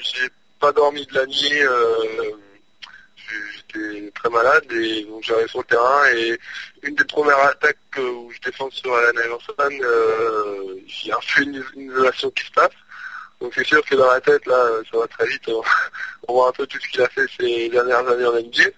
[0.03, 0.29] j'ai
[0.65, 1.63] pas dormi de la nuit.
[1.63, 2.31] euh,
[3.55, 6.39] J'étais très malade et donc j'arrive sur le terrain et
[6.83, 11.43] une des premières attaques euh, où je défends sur Alan Iverson, euh, a un peu
[11.43, 12.77] une, une isolation qui se passe.
[13.41, 15.49] Donc c'est sûr que dans la tête, là, ça va très vite.
[15.49, 18.71] On, voit un peu tout ce qu'il a fait ces dernières années en NBA.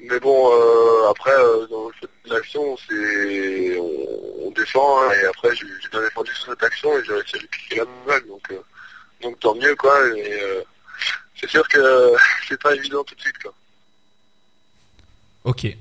[0.00, 1.36] Mais bon, euh, après,
[1.70, 6.62] dans de l'action, c'est on, défend hein, et après j'ai j'ai bien défendu sur cette
[6.64, 8.26] action et j'ai réussi à lui piquer la balle.
[8.26, 8.60] Donc, euh,
[9.22, 9.96] donc tant mieux quoi.
[10.16, 10.64] Et
[11.40, 12.12] c'est sûr que
[12.48, 13.52] c'est pas évident tout de suite quoi.
[15.44, 15.76] Ok.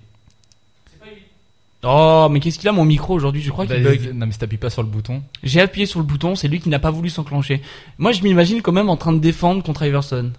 [1.82, 3.42] Oh, mais qu'est-ce qu'il a mon micro aujourd'hui?
[3.42, 4.12] Je crois qu'il Bah, bug?
[4.14, 5.24] Non mais si t'appuies pas sur le bouton.
[5.44, 7.62] J'ai appuyé sur le bouton, c'est lui qui n'a pas voulu s'enclencher.
[7.98, 10.34] Moi, je m'imagine quand même en train de défendre contre Iverson.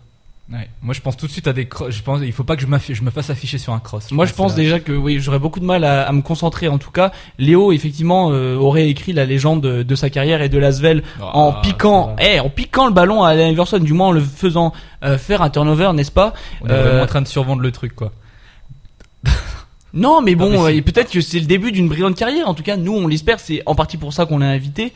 [0.52, 0.68] Ouais.
[0.82, 2.62] Moi je pense tout de suite à des cro- je pense il faut pas que
[2.62, 4.10] je, je me fasse afficher sur un cross.
[4.10, 6.66] Moi, je pense déjà que oui, j'aurais beaucoup de mal à, à me concentrer.
[6.66, 10.48] En tout cas, Léo, effectivement, euh, aurait écrit la légende de, de sa carrière et
[10.48, 14.12] de l'Asvel Ah, en piquant, eh, en piquant le ballon à Iverson, du moins en
[14.12, 14.72] le faisant
[15.04, 16.34] euh, faire un turnover, n'est-ce pas?
[16.62, 18.10] On est Euh, vraiment en train de survendre le truc quoi.
[19.92, 20.82] Non, mais bon, si.
[20.82, 22.48] peut-être que c'est le début d'une brillante carrière.
[22.48, 23.40] En tout cas, nous, on l'espère.
[23.40, 24.92] C'est en partie pour ça qu'on l'a invité.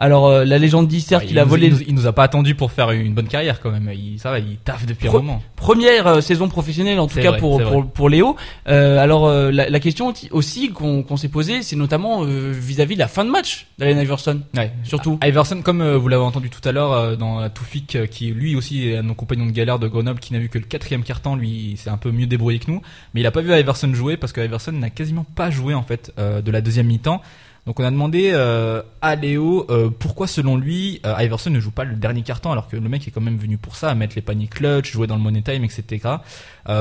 [0.00, 1.66] Alors, euh, la légende dit certes Ouais, qu'il il a nous- volé.
[1.66, 3.90] Il nous, il nous a pas attendu pour faire une bonne carrière quand même.
[3.92, 5.42] Il, ça va, il taffe depuis un moment.
[5.56, 8.36] Première euh, saison professionnelle en tout C'est cas vrai, pour, c'est pour pour Léo.
[8.68, 12.94] Euh, alors euh, la, la question ti- aussi qu'on s'est posée, c'est notamment euh, vis-à-vis
[12.94, 14.40] de la fin de match d'Allen Iverson.
[14.56, 14.70] Ouais.
[14.84, 15.18] Surtout.
[15.24, 18.54] Iverson, comme euh, vous l'avez entendu tout à l'heure euh, dans la Toufik, qui lui
[18.54, 20.64] aussi est un de nos compagnons de galère de Grenoble, qui n'a vu que le
[20.64, 22.82] quatrième quart-temps, lui, il s'est un peu mieux débrouillé que nous,
[23.14, 25.82] mais il a pas vu Iverson jouer parce que Iverson n'a quasiment pas joué en
[25.82, 27.20] fait euh, de la deuxième mi-temps.
[27.68, 31.70] Donc on a demandé euh, à Léo euh, pourquoi selon lui euh, Iverson ne joue
[31.70, 34.14] pas le dernier quart-temps alors que le mec est quand même venu pour ça, mettre
[34.16, 36.14] les paniers clutch, jouer dans le money time, etc.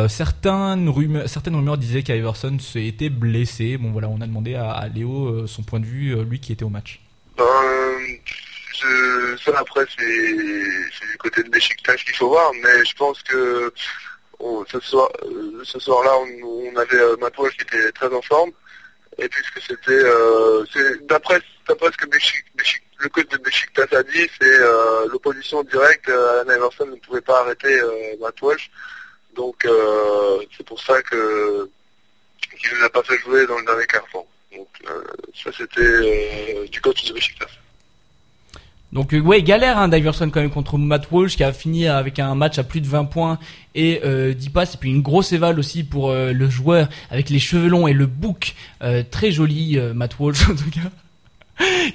[0.08, 3.78] Certaines rumeurs, certaines rumeurs disaient qu'Iverson s'était blessé.
[3.78, 6.70] Bon voilà, on a demandé à, Léo son point de vue, lui qui était au
[6.70, 7.02] match.
[7.38, 7.44] Ben,
[8.80, 10.36] je, ça après c'est
[11.12, 13.74] du côté de Beşiktaş qu'il faut voir, mais je pense que
[14.40, 15.10] on- ce soir
[15.64, 16.12] ce soir-là
[16.46, 18.52] on, on avait Matouas qui était très en forme
[19.20, 20.66] et puisque c'était euh,
[21.04, 22.06] d'après d'après ce que
[23.00, 26.10] le coach de Beşiktaş a dit, c'est euh, l'opposition directe.
[26.10, 27.80] Euh, Alan Iverson ne pouvait pas arrêter
[28.20, 28.40] Matt
[29.36, 29.68] donc
[30.58, 31.70] c'est pour ça que
[32.60, 34.28] qu'il ne l'a pas fait jouer dans le dernier quart-temps.
[34.56, 35.04] Donc euh,
[35.36, 37.67] ça c'était du coach de Beşiktaş.
[38.94, 42.20] Donc euh, ouais, galère hein, d'Iverson quand même contre Matt Walsh qui a fini avec
[42.20, 43.38] un match à plus de 20 points
[43.76, 44.76] et euh, 10 passes.
[44.76, 47.94] Et puis une grosse éval aussi pour euh, le joueur avec les cheveux longs et
[47.94, 50.90] le bouc euh, très joli Matt Walsh en tout cas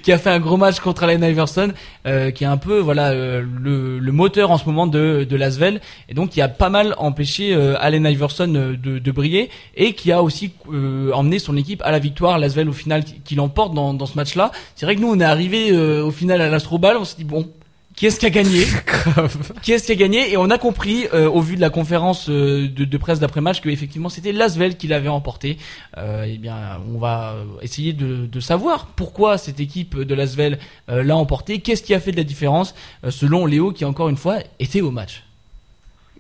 [0.03, 1.73] qui a fait un gros match contre Allen Iverson
[2.07, 5.37] euh, qui est un peu voilà euh, le, le moteur en ce moment de, de
[5.37, 9.51] Lasvel et donc qui a pas mal empêché euh, Allen Iverson euh, de, de briller
[9.77, 13.21] et qui a aussi euh, emmené son équipe à la victoire Lasvel au final qui,
[13.21, 16.05] qui l'emporte dans, dans ce match là c'est vrai que nous on est arrivé euh,
[16.05, 17.49] au final à l'Astrobal on s'est dit bon
[17.97, 18.65] Qui est-ce qui a gagné
[19.63, 22.29] Qui est-ce qui a gagné Et on a compris, euh, au vu de la conférence
[22.31, 25.59] euh, de, de presse d'après-match, que effectivement c'était Lasvel qui l'avait emporté.
[25.99, 31.03] Euh, eh bien, on va essayer de, de savoir pourquoi cette équipe de Lasvel euh,
[31.03, 31.61] l'a emporté.
[31.61, 32.75] Qu'est-ce qui a fait de la différence,
[33.05, 35.25] euh, selon Léo, qui encore une fois était au match?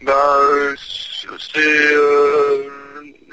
[0.02, 0.74] Ben, euh,
[1.38, 2.64] c'est euh,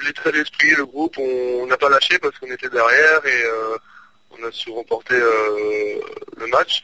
[0.06, 3.78] l'état d'esprit, le groupe, on on n'a pas lâché parce qu'on était derrière et euh,
[4.32, 6.00] on a su remporter euh,
[6.38, 6.84] le match.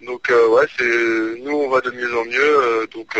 [0.00, 3.18] Donc euh, ouais, c'est nous on va de mieux en mieux, euh, donc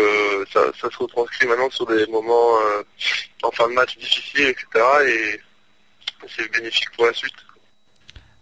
[0.51, 2.55] ça, se retranscrit maintenant sur des moments
[3.43, 4.85] en fin de match difficiles, etc.
[5.07, 5.39] Et
[6.27, 7.33] c'est bénéfique pour la suite.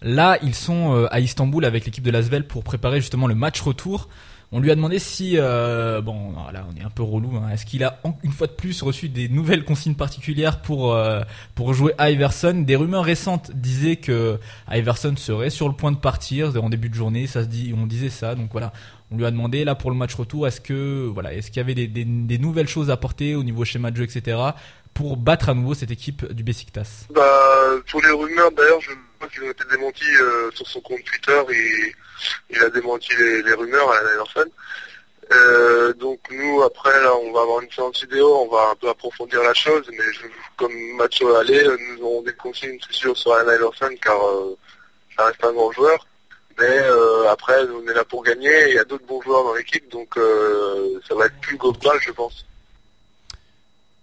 [0.01, 4.07] Là, ils sont à Istanbul avec l'équipe de Lasvel pour préparer justement le match retour.
[4.51, 7.49] On lui a demandé si, euh, bon, là on est un peu relou, hein.
[7.53, 11.21] est-ce qu'il a une fois de plus reçu des nouvelles consignes particulières pour euh,
[11.53, 12.63] pour jouer Iverson?
[12.65, 14.39] Des rumeurs récentes disaient que
[14.71, 17.85] Iverson serait sur le point de partir en début de journée, ça se dit, on
[17.85, 18.73] disait ça, donc voilà.
[19.11, 21.63] On lui a demandé là pour le match retour, est-ce que voilà, est-ce qu'il y
[21.63, 24.37] avait des, des, des nouvelles choses à apporter au niveau schéma de jeu, etc.
[24.93, 27.05] pour battre à nouveau cette équipe du Besiktas?
[27.13, 27.21] Bah,
[27.89, 31.39] pour les rumeurs, d'ailleurs, je vois qu'ils ont été démentis euh, sur son compte Twitter
[31.53, 31.93] et
[32.49, 34.49] il a démenti les, rumeurs à Anderson.
[35.31, 38.89] Euh, donc nous, après, là, on va avoir une séance vidéo, on va un peu
[38.89, 40.25] approfondir la chose, mais je,
[40.57, 44.57] comme match au aller, nous aurons des consignes, c'est sûr, sur Allen Iverson, car euh,
[45.15, 46.05] ça reste un grand joueur.
[46.59, 49.53] Mais euh, après, on est là pour gagner, il y a d'autres bons joueurs dans
[49.53, 52.45] l'équipe, donc euh, ça va être plus global, je pense.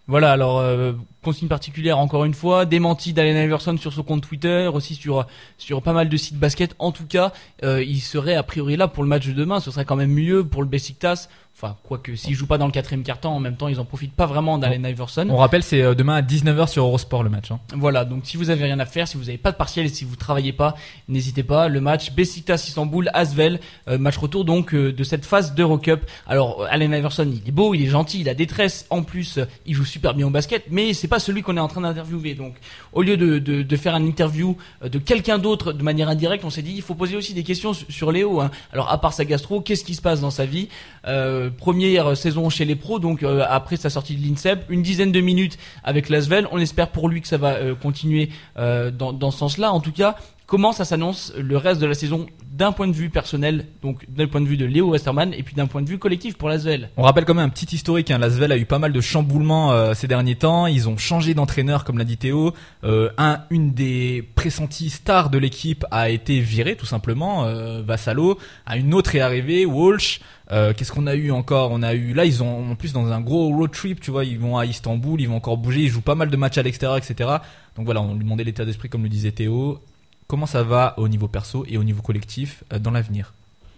[0.09, 0.93] Voilà, alors euh,
[1.23, 5.27] consigne particulière encore une fois, démenti d'Allen Iverson sur son compte Twitter, aussi sur
[5.59, 6.77] sur pas mal de sites basket.
[6.79, 7.33] En tout cas,
[7.65, 9.59] euh, il serait a priori là pour le match de demain.
[9.59, 11.29] Ce serait quand même mieux pour le Besiktas.
[11.59, 14.13] Enfin, quoique s'il joue pas dans le quatrième quart-temps, en même temps, ils en profitent
[14.13, 15.27] pas vraiment d'Allen Iverson.
[15.31, 17.51] On rappelle, c'est euh, demain à 19h sur Eurosport le match.
[17.51, 17.61] Hein.
[17.75, 19.89] Voilà, donc si vous avez rien à faire, si vous n'avez pas de partiel et
[19.89, 20.75] si vous travaillez pas,
[21.09, 21.69] n'hésitez pas.
[21.69, 26.01] Le match Besiktas Istanbul Asvel, euh, match retour donc euh, de cette phase d'Eurocup.
[26.27, 28.85] Alors Allen Iverson, il est beau, il est gentil, il a des tresses.
[28.91, 31.69] En plus, il joue super bien au basket, mais c'est pas celui qu'on est en
[31.69, 32.35] train d'interviewer.
[32.35, 32.55] Donc,
[32.93, 36.51] au lieu de, de, de faire une interview de quelqu'un d'autre de manière indirecte, on
[36.51, 38.43] s'est dit il faut poser aussi des questions su- sur Léo.
[38.43, 38.51] Hein.
[38.75, 40.69] Alors, à part sa gastro, qu'est-ce qui se passe dans sa vie?
[41.07, 45.12] Euh, Première saison chez les pros, donc euh, après sa sortie de l'INSEP, une dizaine
[45.12, 46.49] de minutes avec Lasvel.
[46.53, 49.72] On espère pour lui que ça va euh, continuer euh, dans, dans ce sens-là.
[49.72, 50.16] En tout cas,
[50.47, 54.26] comment ça s'annonce le reste de la saison d'un point de vue personnel, donc d'un
[54.28, 56.88] point de vue de Léo Westerman, et puis d'un point de vue collectif pour Lasvel.
[56.97, 58.11] On rappelle quand même un petit historique.
[58.11, 58.18] Hein.
[58.18, 60.66] Lasvel a eu pas mal de chamboulements euh, ces derniers temps.
[60.66, 62.55] Ils ont changé d'entraîneur, comme l'a dit Théo.
[62.84, 67.44] Euh, un, une des pressenties stars de l'équipe a été virée, tout simplement.
[67.44, 68.38] Euh, Vassalo.
[68.74, 70.20] Une autre est arrivée, Walsh.
[70.53, 71.72] Euh, Qu'est-ce qu'on a eu encore?
[71.72, 74.24] On a eu là, ils ont en plus dans un gros road trip, tu vois,
[74.24, 76.62] ils vont à Istanbul, ils vont encore bouger, ils jouent pas mal de matchs à
[76.62, 77.28] l'extérieur, etc.
[77.74, 79.80] Donc voilà, on lui demandait l'état d'esprit, comme le disait Théo.
[80.29, 83.33] Comment ça va au niveau perso et au niveau collectif euh, dans l'avenir?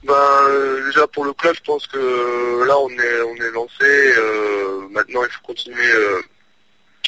[0.04, 3.50] Ben, euh, déjà pour le club, je pense que euh, là on est on est
[3.50, 4.14] lancé.
[4.90, 5.92] maintenant, il faut continuer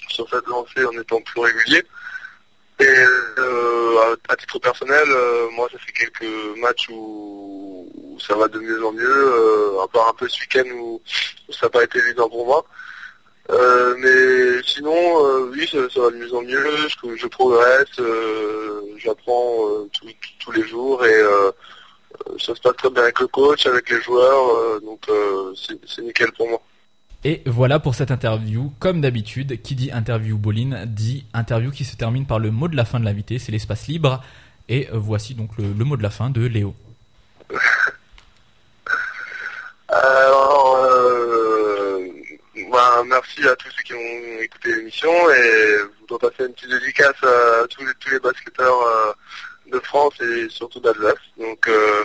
[0.09, 1.83] sur cette lancée en étant plus régulier.
[2.81, 3.05] Et
[4.29, 5.07] à, titre personnel,
[5.53, 10.15] moi, ça fait quelques matchs où, ça va de mieux en mieux, à part un
[10.15, 11.01] peu ce week-end où
[11.51, 12.65] ça n'a pas été évident pour moi.
[13.51, 16.67] Euh, mais sinon, euh, oui, ça, ça va de mieux en mieux.
[16.89, 19.57] Je, je progresse, euh, j'apprends
[19.93, 21.21] tous- les jours et
[22.39, 25.07] ça se passe très bien avec le coach, avec les joueurs, donc
[25.55, 26.61] c'est nickel pour moi.
[27.23, 28.73] Et voilà pour cette interview.
[28.81, 32.75] Comme d'habitude, qui dit interview Bolin dit interview qui se termine par le mot de
[32.75, 34.25] la fin de l'invité, c'est l'espace libre.
[34.69, 36.75] Et voici donc le, le mot de la fin de Léo.
[39.89, 41.40] Alors, euh,
[42.71, 46.71] bah, merci à tous ceux qui ont écouté l'émission et je voudrais passer une petite
[46.71, 49.13] dédicace à tous les, basketteurs euh,
[49.73, 51.15] de France et surtout d'Alsace.
[51.39, 52.05] Donc, euh,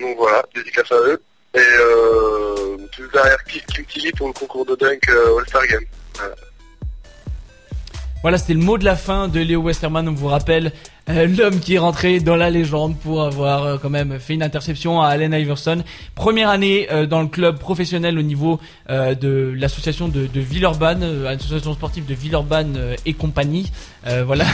[0.00, 1.22] donc voilà, dédicace à eux.
[1.54, 2.76] Et euh,
[3.12, 5.84] derrière Kim pour le concours de dunk euh, All-Star Game.
[6.16, 6.34] Voilà.
[8.22, 10.08] Voilà, c'était le mot de la fin de Léo Westerman.
[10.08, 10.72] On vous rappelle
[11.10, 14.42] euh, l'homme qui est rentré dans la légende pour avoir euh, quand même fait une
[14.42, 15.82] interception à Allen Iverson.
[16.14, 21.02] Première année euh, dans le club professionnel au niveau euh, de l'association de, de Villeurbanne,
[21.02, 23.70] euh, association sportive de Villeurbanne et compagnie.
[24.06, 24.44] Euh, voilà.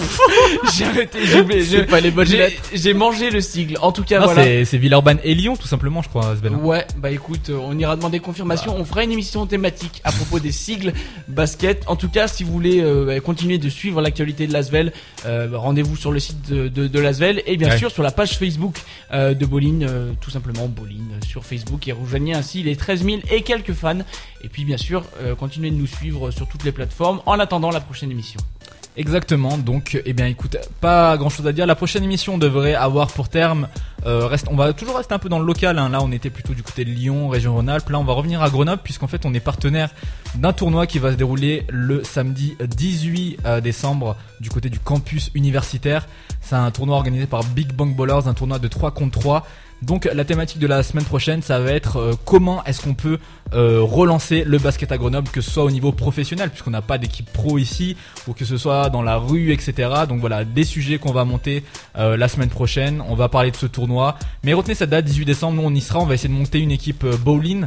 [0.76, 2.62] j'ai arrêté, j'ai oublié, pas les bonnes j'ai- lettres.
[2.72, 3.76] J'ai mangé le sigle.
[3.82, 4.42] En tout cas, Non, voilà.
[4.44, 6.54] c'est- C'est Villeurbanne et Lyon, tout simplement, je crois, Sven.
[6.56, 8.74] Ouais, bah écoute, on ira demander confirmation.
[8.78, 10.92] On fera une émission thématique à propos des sigles
[11.28, 11.84] basket.
[11.88, 14.92] En tout cas, si vous voulez euh, bah, continuer de suivre l'actualité de l'Asvel,
[15.26, 15.48] euh,
[15.96, 17.78] sur le site de, de, de l'Asvel et bien Ouais.
[17.78, 18.76] sûr sur la page Facebook
[19.12, 23.04] euh, de Boline, euh, tout simplement Boline euh, sur Facebook et rejoignez ainsi les 13
[23.04, 23.98] 000 et quelques fans.
[24.42, 25.04] Et puis bien sûr,
[25.38, 28.40] continuez de nous suivre sur toutes les plateformes en attendant la prochaine émission.
[28.96, 31.64] Exactement, donc eh bien écoute, pas grand chose à dire.
[31.64, 33.68] La prochaine émission devrait avoir pour terme
[34.06, 35.78] Euh, reste, on va toujours rester un peu dans le local.
[35.78, 35.90] hein.
[35.90, 37.90] Là, on était plutôt du côté de Lyon, région Rhône-Alpes.
[37.90, 39.90] Là, on va revenir à Grenoble puisqu'en fait, on est partenaire
[40.36, 45.30] d'un tournoi qui va se dérouler le samedi 18 euh, décembre du côté du campus
[45.34, 46.08] universitaire.
[46.40, 49.46] C'est un tournoi organisé par Big Bang Ballers, un tournoi de 3 contre 3.
[49.82, 53.18] Donc la thématique de la semaine prochaine, ça va être euh, comment est-ce qu'on peut
[53.54, 56.98] euh, relancer le basket à Grenoble, que ce soit au niveau professionnel, puisqu'on n'a pas
[56.98, 57.96] d'équipe pro ici,
[58.28, 59.88] ou que ce soit dans la rue, etc.
[60.06, 61.64] Donc voilà, des sujets qu'on va monter
[61.96, 63.02] euh, la semaine prochaine.
[63.08, 64.18] On va parler de ce tournoi.
[64.44, 66.00] Mais retenez cette date, 18 décembre, nous on y sera.
[66.00, 67.64] On va essayer de monter une équipe bowling,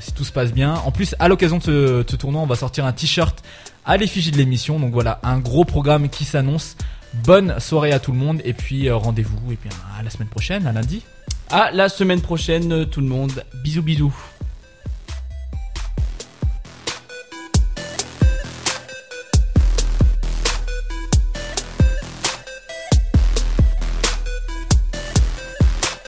[0.00, 0.74] si tout se passe bien.
[0.74, 3.42] En plus, à l'occasion de ce, tournoi, on va sortir un t-shirt
[3.86, 4.78] à l'effigie de l'émission.
[4.78, 6.76] Donc voilà, un gros programme qui s'annonce.
[7.24, 10.66] Bonne soirée à tout le monde et puis rendez-vous et puis à la semaine prochaine,
[10.66, 11.02] à lundi.
[11.50, 13.44] À la semaine prochaine, tout le monde.
[13.62, 14.14] Bisous, bisous.